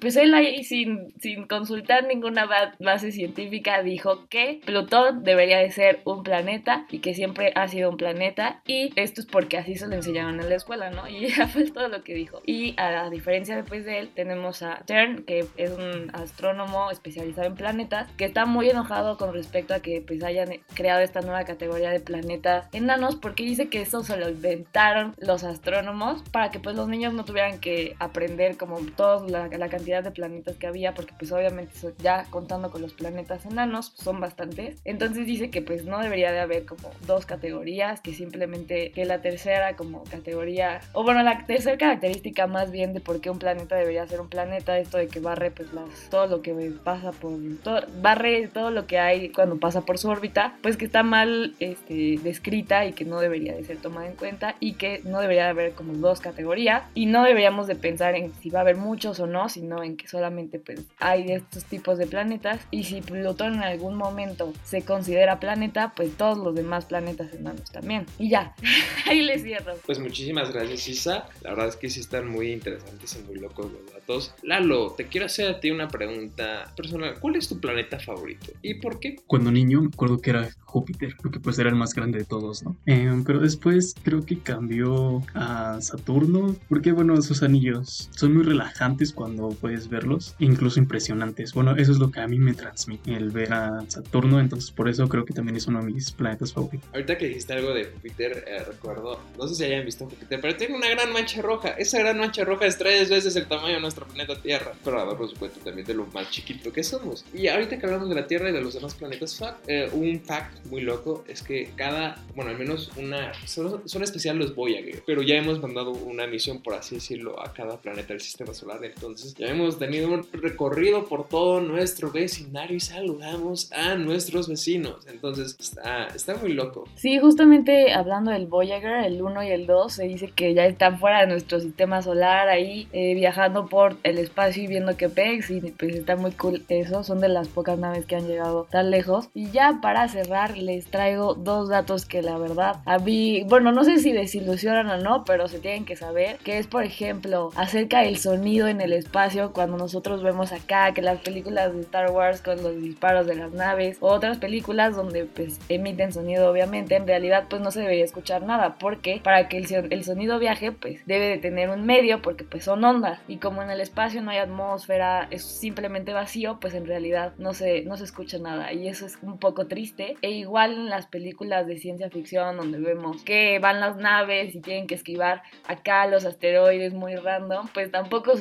pues 0.01 0.17
él 0.17 0.35
ahí 0.35 0.65
sin, 0.65 1.13
sin 1.21 1.47
consultar 1.47 2.07
ninguna 2.07 2.49
base 2.79 3.13
científica 3.13 3.83
dijo 3.83 4.27
que 4.29 4.61
Plutón 4.65 5.25
debería 5.25 5.59
de 5.59 5.71
ser 5.71 6.01
un 6.05 6.23
planeta 6.23 6.87
y 6.91 6.99
que 6.99 7.15
siempre 7.15 7.53
ha 7.55 7.69
sido 7.69 7.91
un 7.91 7.97
planeta 7.97 8.63
y 8.67 8.93
esto 8.97 9.21
es 9.21 9.27
porque 9.27 9.59
así 9.59 9.77
se 9.77 9.87
lo 9.87 9.95
enseñaron 9.95 10.41
en 10.41 10.49
la 10.49 10.57
escuela, 10.57 10.91
¿no? 10.91 11.09
Y 11.09 11.29
ya 11.37 11.47
fue 11.49 11.71
todo 11.71 11.89
lo 11.89 12.03
que 12.03 12.15
dijo. 12.15 12.41
Y 12.47 12.75
a 12.77 13.09
diferencia 13.11 13.57
después 13.57 13.85
de 13.85 13.99
él 13.99 14.11
tenemos 14.15 14.63
a 14.63 14.81
Stern, 14.83 15.25
que 15.25 15.47
es 15.57 15.71
un 15.71 16.11
astrónomo 16.15 16.91
especializado 16.91 17.47
en 17.47 17.55
planetas, 17.55 18.11
que 18.17 18.25
está 18.25 18.47
muy 18.47 18.71
enojado 18.71 19.17
con 19.17 19.33
respecto 19.33 19.75
a 19.75 19.81
que 19.81 20.03
pues 20.07 20.23
hayan 20.23 20.49
creado 20.75 21.01
esta 21.01 21.21
nueva 21.21 21.45
categoría 21.45 21.91
de 21.91 22.01
planetas 22.01 22.67
enanos 22.73 23.17
porque 23.17 23.45
dice 23.45 23.69
que 23.69 23.83
eso 23.83 24.03
se 24.03 24.17
lo 24.17 24.29
inventaron 24.29 25.15
los 25.19 25.45
astrónomos 25.45 26.23
para 26.31 26.51
que 26.51 26.61
pues 26.61 26.77
los 26.77 26.89
niños 26.89 27.15
no 27.15 27.25
tuvieran 27.25 27.61
que 27.61 27.95
aprender 27.99 28.57
como 28.57 28.79
todos 28.97 29.31
la, 29.39 29.69
cantidad 29.69 30.03
de 30.03 30.11
planetas 30.11 30.57
que 30.57 30.67
había, 30.67 30.95
porque 30.95 31.15
pues 31.19 31.31
obviamente 31.33 31.73
ya 31.99 32.25
contando 32.31 32.71
con 32.71 32.83
los 32.83 32.95
planetas 32.95 33.45
enanos, 33.47 33.91
pues, 33.91 34.05
son 34.05 34.21
bastantes. 34.21 34.81
Entonces 34.85 35.27
dice 35.27 35.51
que 35.51 35.63
pues 35.63 35.85
no 35.85 35.99
debería 36.01 36.33
de 36.33 36.41
haber 36.41 36.65
como 36.65 36.91
dos 37.07 37.27
categorías, 37.27 38.01
que 38.01 38.15
simplemente 38.15 38.91
que 38.93 39.05
la 39.05 39.21
tercera 39.21 39.77
como 39.77 40.05
categoría, 40.05 40.81
o 40.93 41.03
bueno, 41.03 41.23
la 41.23 41.47
tercera 41.47 41.77
característica 41.77 42.47
más 42.47 42.71
bien 42.71 42.95
de 42.95 43.01
por 43.01 43.21
qué 43.21 43.31
un 43.31 43.39
planeta 43.39 43.77
debería 43.77 44.07
ser 44.07 44.21
un 44.21 44.29
planeta, 44.29 44.79
esto 44.79 44.99
de 44.99 45.09
que 45.09 45.21
barre 45.21 45.51
pues 45.51 45.73
las, 45.73 45.89
todo 46.11 46.27
lo 46.27 46.43
que 46.43 46.55
pasa 46.83 47.13
por, 47.13 47.33
todo, 47.63 47.83
barre 48.01 48.49
todo 48.49 48.71
lo 48.71 48.87
que 48.87 48.99
hay 48.99 49.31
cuando 49.31 49.59
pasa 49.59 49.83
por 49.83 49.99
su 49.99 50.09
órbita, 50.09 50.57
pues 50.63 50.77
que 50.77 50.85
está 50.85 51.03
mal 51.03 51.55
este, 51.61 52.19
descrita 52.23 52.87
y 52.87 52.93
que 52.93 53.05
no 53.05 53.21
debería 53.21 53.55
de 53.55 53.65
ser 53.65 53.79
tomada 53.79 54.07
en 54.07 54.15
cuenta 54.15 54.57
y 54.61 54.75
que 54.75 55.01
no 55.05 55.21
debería 55.21 55.45
de 55.45 55.51
haber 55.51 55.73
como 55.73 55.95
dos 55.95 56.21
categorías 56.21 56.85
y 56.95 57.07
no 57.07 57.25
deberíamos 57.25 57.67
de 57.67 57.75
pensar 57.75 58.15
en 58.15 58.33
si 58.35 58.51
va 58.51 58.61
a 58.61 58.63
haber 58.63 58.77
muchos 58.77 59.21
o 59.21 59.27
no, 59.29 59.49
sino 59.49 59.83
en 59.83 59.97
que 59.97 60.09
solamente 60.09 60.59
pues, 60.59 60.85
hay 60.99 61.33
estos 61.33 61.65
tipos 61.65 61.99
de 61.99 62.07
planetas 62.07 62.61
y 62.71 62.85
si 62.85 63.01
Plutón 63.01 63.55
en 63.55 63.63
algún 63.63 63.97
momento 63.97 64.53
se 64.65 64.83
considera 64.83 65.41
planeta, 65.41 65.93
pues 65.95 66.17
todos 66.17 66.39
los 66.39 66.55
demás 66.55 66.87
planetas 66.87 67.33
enanos 67.33 67.71
también. 67.71 68.07
Y 68.19 68.31
ya, 68.31 68.55
ahí 69.07 69.23
les 69.23 69.43
cierro. 69.43 69.75
Pues 69.87 69.99
muchísimas 69.99 70.53
gracias 70.53 70.89
Isa, 70.89 71.29
la 71.43 71.51
verdad 71.51 71.69
es 71.69 71.77
que 71.77 71.91
sí 71.91 72.01
están 72.01 72.29
muy 72.29 72.53
interesantes 72.53 73.19
y 73.19 73.27
muy 73.27 73.37
locos 73.37 73.71
los 73.71 73.93
datos. 73.93 74.35
Lalo, 74.43 74.93
te 74.93 75.07
quiero 75.07 75.27
hacer 75.27 75.49
a 75.49 75.61
ti 75.61 75.71
una 75.71 75.89
pregunta 75.89 76.73
personal, 76.77 77.19
¿cuál 77.21 77.37
es 77.37 77.49
tu 77.49 77.61
planeta 77.61 77.99
favorito 77.99 78.53
y 78.63 78.75
por 78.75 78.99
qué? 79.01 79.17
Cuando 79.27 79.51
niño 79.51 79.83
me 79.83 79.89
acuerdo 79.89 80.19
que 80.19 80.31
era 80.31 80.49
Júpiter, 80.69 81.17
porque 81.21 81.41
pues 81.41 81.59
era 81.59 81.71
el 81.71 81.77
más 81.77 81.95
grande 81.95 82.19
de 82.19 82.25
todos, 82.25 82.63
¿no? 82.63 82.77
Em, 82.85 83.25
pero 83.25 83.41
después 83.41 83.95
creo 84.03 84.25
que 84.25 84.39
cambió 84.39 85.23
a 85.35 85.81
Saturno, 85.81 86.55
porque 86.69 86.93
bueno, 86.93 87.21
sus 87.23 87.43
anillos 87.43 88.11
son 88.15 88.35
muy 88.35 88.45
relajantes 88.45 89.08
cuando 89.13 89.51
puedes 89.51 89.89
verlos, 89.89 90.35
incluso 90.39 90.79
impresionantes. 90.79 91.53
Bueno, 91.53 91.77
eso 91.77 91.93
es 91.93 91.99
lo 91.99 92.11
que 92.11 92.21
a 92.21 92.29
mí 92.29 92.39
me 92.39 92.55
transmite 92.55 93.15
el 93.15 93.31
ver 93.31 93.53
a 93.53 93.85
Saturno, 93.89 94.41
entonces 94.41 94.71
por 94.71 94.89
eso 94.89 95.09
creo 95.09 95.25
que 95.25 95.33
también 95.33 95.57
es 95.57 95.67
uno 95.67 95.81
de 95.81 95.93
mis 95.93 96.11
planetas 96.13 96.53
favoritos. 96.53 96.89
Ahorita 96.93 97.19
que 97.19 97.29
dijiste 97.29 97.53
algo 97.53 97.73
de 97.75 97.87
Júpiter, 97.87 98.45
eh, 98.47 98.65
recuerdo, 98.65 99.21
no 99.37 99.49
sé 99.49 99.55
si 99.55 99.65
hayan 99.65 99.85
visto 99.85 100.05
Júpiter, 100.05 100.41
pero 100.41 100.57
tiene 100.57 100.77
una 100.77 100.89
gran 100.89 101.13
mancha 101.13 101.43
roja. 101.43 101.71
Esa 101.71 101.99
gran 101.99 102.19
mancha 102.19 102.45
roja 102.45 102.67
es 102.67 102.79
tres 102.79 103.11
veces 103.11 103.35
el 103.37 103.47
tamaño 103.47 103.75
de 103.75 103.81
nuestro 103.81 104.07
planeta 104.07 104.41
Tierra. 104.41 104.73
Pero 104.85 105.01
a 105.01 105.17
por 105.17 105.29
supuesto 105.29 105.61
también 105.61 105.87
de 105.87 105.95
lo 105.95 106.07
más 106.07 106.31
chiquito 106.31 106.73
que 106.73 106.83
somos. 106.83 107.25
Y 107.35 107.49
ahorita 107.49 107.79
que 107.79 107.87
hablamos 107.87 108.09
de 108.09 108.15
la 108.15 108.27
Tierra 108.27 108.51
y 108.51 108.53
de 108.53 108.61
los 108.61 108.75
demás 108.75 108.95
planetas, 108.95 109.41
eh, 109.67 109.89
un 109.93 110.21
fact 110.21 110.67
muy 110.67 110.83
loco 110.83 111.25
es 111.29 111.43
que 111.43 111.71
cada, 111.77 112.25
bueno, 112.35 112.51
al 112.51 112.59
menos 112.59 112.91
una, 112.97 113.33
son, 113.47 113.89
son 113.89 114.03
especial 114.03 114.39
los 114.39 114.55
Voyager, 114.55 115.03
pero 115.07 115.23
ya 115.23 115.37
hemos 115.37 115.61
mandado 115.61 115.91
una 115.93 116.27
misión, 116.27 116.63
por 116.63 116.75
así 116.75 116.97
decirlo, 116.97 117.41
a 117.43 117.53
cada 117.53 117.81
planeta 117.81 118.09
del 118.09 118.21
sistema 118.21 118.55
solar. 118.55 118.81
Entonces 118.99 119.35
ya 119.35 119.47
hemos 119.47 119.79
tenido 119.79 120.13
un 120.13 120.27
recorrido 120.33 121.05
por 121.05 121.29
todo 121.29 121.61
nuestro 121.61 122.11
vecindario 122.11 122.77
y 122.77 122.81
saludamos 122.81 123.71
a 123.73 123.95
nuestros 123.95 124.49
vecinos. 124.49 125.07
Entonces 125.07 125.57
está, 125.61 126.09
está 126.09 126.35
muy 126.37 126.53
loco. 126.53 126.85
Sí, 126.97 127.19
justamente 127.21 127.93
hablando 127.93 128.33
del 128.33 128.47
Voyager, 128.47 129.05
el 129.05 129.23
1 129.23 129.45
y 129.45 129.51
el 129.51 129.67
2, 129.67 129.93
se 129.93 130.05
dice 130.05 130.33
que 130.35 130.53
ya 130.53 130.67
están 130.67 130.99
fuera 130.99 131.21
de 131.21 131.29
nuestro 131.29 131.61
sistema 131.61 132.03
solar, 132.03 132.49
ahí 132.49 132.89
eh, 132.93 133.15
viajando 133.15 133.67
por 133.67 133.97
el 134.03 134.19
espacio 134.19 134.65
y 134.65 134.67
viendo 134.67 134.97
que 134.97 135.09
pex 135.09 135.51
y 135.51 135.61
pues 135.61 135.95
está 135.95 136.17
muy 136.17 136.33
cool 136.33 136.65
eso, 136.69 137.05
son 137.05 137.21
de 137.21 137.29
las 137.29 137.47
pocas 137.47 137.79
naves 137.79 138.05
que 138.05 138.17
han 138.17 138.27
llegado 138.27 138.67
tan 138.69 138.91
lejos. 138.91 139.29
Y 139.33 139.51
ya 139.53 139.79
para 139.81 140.09
cerrar 140.09 140.59
les 140.59 140.87
traigo 140.87 141.35
dos 141.35 141.69
datos 141.69 142.05
que 142.05 142.21
la 142.21 142.37
verdad 142.37 142.81
a 142.85 142.99
mí, 142.99 143.45
bueno, 143.47 143.71
no 143.71 143.85
sé 143.85 143.99
si 143.99 144.13
desilusionan 144.13 144.91
o 144.91 144.97
no, 144.99 145.25
pero 145.25 145.47
se 145.47 145.61
tienen 145.61 145.85
que 145.85 145.95
saber, 145.95 146.39
que 146.39 146.59
es 146.59 146.67
por 146.67 146.83
ejemplo 146.83 147.51
acerca 147.55 148.01
del 148.01 148.19
sonido 148.19 148.67
en 148.67 148.81
el 148.81 148.88
espacio 148.93 149.53
cuando 149.53 149.77
nosotros 149.77 150.23
vemos 150.23 150.53
acá 150.53 150.93
que 150.95 151.03
las 151.03 151.21
películas 151.21 151.75
de 151.75 151.81
Star 151.81 152.11
Wars 152.11 152.43
con 152.43 152.63
los 152.63 152.81
disparos 152.81 153.27
de 153.27 153.37
las 153.37 153.53
naves, 153.53 153.99
o 154.01 154.09
otras 154.09 154.39
películas 154.39 154.97
donde 154.97 155.25
pues 155.25 155.61
emiten 155.69 156.13
sonido 156.13 156.51
obviamente, 156.51 156.97
en 156.97 157.07
realidad 157.07 157.47
pues 157.49 157.63
no 157.63 157.71
se 157.71 157.81
debería 157.81 158.05
escuchar 158.05 158.43
nada, 158.43 158.77
porque 158.79 159.21
para 159.23 159.49
que 159.49 159.59
el, 159.59 159.93
el 159.93 160.05
sonido 160.05 160.39
viaje 160.39 160.73
pues 160.73 161.01
debe 161.07 161.29
de 161.29 161.39
tener 161.39 161.71
un 161.71 161.85
medio 161.85 162.23
porque 162.23 162.45
pues 162.45 162.65
son 162.65 162.85
ondas 162.85 163.21
y 163.29 163.39
como 163.39 163.63
en 163.63 163.71
el 163.71 163.81
espacio 163.81 164.23
no 164.23 164.31
hay 164.31 164.39
atmósfera, 164.39 165.29
es 165.31 165.43
simplemente 165.43 166.13
vacío, 166.13 166.59
pues 166.61 166.75
en 166.75 166.87
realidad 166.87 167.33
no 167.39 167.55
se, 167.55 167.83
no 167.83 167.97
se 167.97 168.05
escucha 168.05 168.39
nada 168.39 168.73
y 168.73 168.89
eso 168.89 169.07
es 169.07 169.19
un 169.23 169.39
poco 169.39 169.67
triste. 169.67 170.17
E 170.23 170.31
igual 170.31 170.73
en 170.73 170.89
las 170.89 171.07
películas 171.07 171.67
de 171.67 171.79
ciencia 171.79 172.11
ficción 172.11 172.57
donde 172.57 172.79
vemos 172.79 173.23
que 173.23 173.59
van 173.59 173.81
las 173.81 173.97
naves 173.97 174.55
y 174.55 174.61
tienen 174.61 174.87
que 174.87 174.95
esquivar 174.95 175.43
acá 175.67 176.07
los 176.07 176.25
asteroides 176.25 176.93
muy 176.95 177.17
random, 177.17 177.69
pues 177.73 177.91
tampoco 177.91 178.37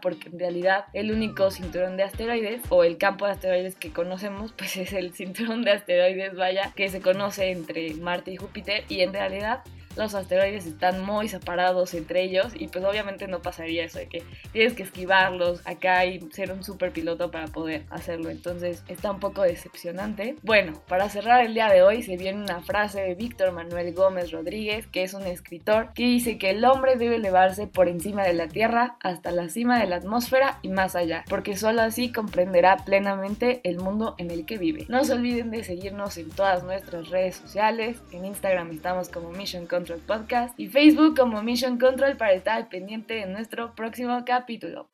porque 0.00 0.28
en 0.28 0.38
realidad 0.38 0.84
el 0.92 1.10
único 1.10 1.50
cinturón 1.50 1.96
de 1.96 2.04
asteroides 2.04 2.62
o 2.68 2.84
el 2.84 2.98
campo 2.98 3.26
de 3.26 3.32
asteroides 3.32 3.74
que 3.74 3.92
conocemos 3.92 4.52
pues 4.56 4.76
es 4.76 4.92
el 4.92 5.12
cinturón 5.14 5.62
de 5.62 5.72
asteroides, 5.72 6.34
vaya, 6.34 6.72
que 6.76 6.88
se 6.88 7.00
conoce 7.00 7.50
entre 7.50 7.94
Marte 7.94 8.32
y 8.32 8.36
Júpiter 8.36 8.84
y 8.88 9.00
en 9.00 9.12
realidad 9.12 9.62
los 9.96 10.14
asteroides 10.14 10.66
están 10.66 11.04
muy 11.04 11.28
separados 11.28 11.94
entre 11.94 12.22
ellos 12.22 12.52
y 12.54 12.68
pues 12.68 12.84
obviamente 12.84 13.26
no 13.28 13.42
pasaría 13.42 13.84
eso 13.84 13.98
de 13.98 14.08
que 14.08 14.22
tienes 14.52 14.74
que 14.74 14.82
esquivarlos 14.82 15.66
acá 15.66 16.04
y 16.06 16.20
ser 16.32 16.52
un 16.52 16.64
super 16.64 16.92
piloto 16.92 17.30
para 17.30 17.46
poder 17.48 17.84
hacerlo. 17.90 18.30
Entonces 18.30 18.82
está 18.88 19.10
un 19.10 19.20
poco 19.20 19.42
decepcionante. 19.42 20.36
Bueno, 20.42 20.82
para 20.88 21.08
cerrar 21.08 21.44
el 21.44 21.54
día 21.54 21.68
de 21.68 21.82
hoy 21.82 22.02
se 22.02 22.16
viene 22.16 22.42
una 22.42 22.62
frase 22.62 23.00
de 23.00 23.14
Víctor 23.14 23.52
Manuel 23.52 23.94
Gómez 23.94 24.30
Rodríguez, 24.30 24.86
que 24.86 25.02
es 25.02 25.14
un 25.14 25.26
escritor, 25.26 25.92
que 25.94 26.04
dice 26.04 26.38
que 26.38 26.50
el 26.50 26.64
hombre 26.64 26.96
debe 26.96 27.16
elevarse 27.16 27.66
por 27.66 27.88
encima 27.88 28.24
de 28.24 28.32
la 28.32 28.48
Tierra 28.48 28.96
hasta 29.00 29.30
la 29.30 29.48
cima 29.48 29.78
de 29.78 29.86
la 29.86 29.96
atmósfera 29.96 30.58
y 30.62 30.68
más 30.68 30.94
allá, 30.94 31.24
porque 31.28 31.56
solo 31.56 31.82
así 31.82 32.12
comprenderá 32.12 32.78
plenamente 32.78 33.60
el 33.64 33.78
mundo 33.78 34.14
en 34.18 34.30
el 34.30 34.46
que 34.46 34.58
vive. 34.58 34.86
No 34.88 35.04
se 35.04 35.12
olviden 35.12 35.50
de 35.50 35.64
seguirnos 35.64 36.16
en 36.18 36.30
todas 36.30 36.62
nuestras 36.62 37.08
redes 37.08 37.36
sociales. 37.36 37.98
En 38.12 38.24
Instagram 38.24 38.70
estamos 38.70 39.08
como 39.08 39.30
Mission 39.30 39.66
Control 39.82 40.00
Podcast 40.06 40.60
y 40.60 40.68
Facebook 40.68 41.18
como 41.18 41.42
Mission 41.42 41.76
Control 41.76 42.16
para 42.16 42.34
estar 42.34 42.68
pendiente 42.68 43.14
de 43.14 43.26
nuestro 43.26 43.74
próximo 43.74 44.24
capítulo. 44.24 44.91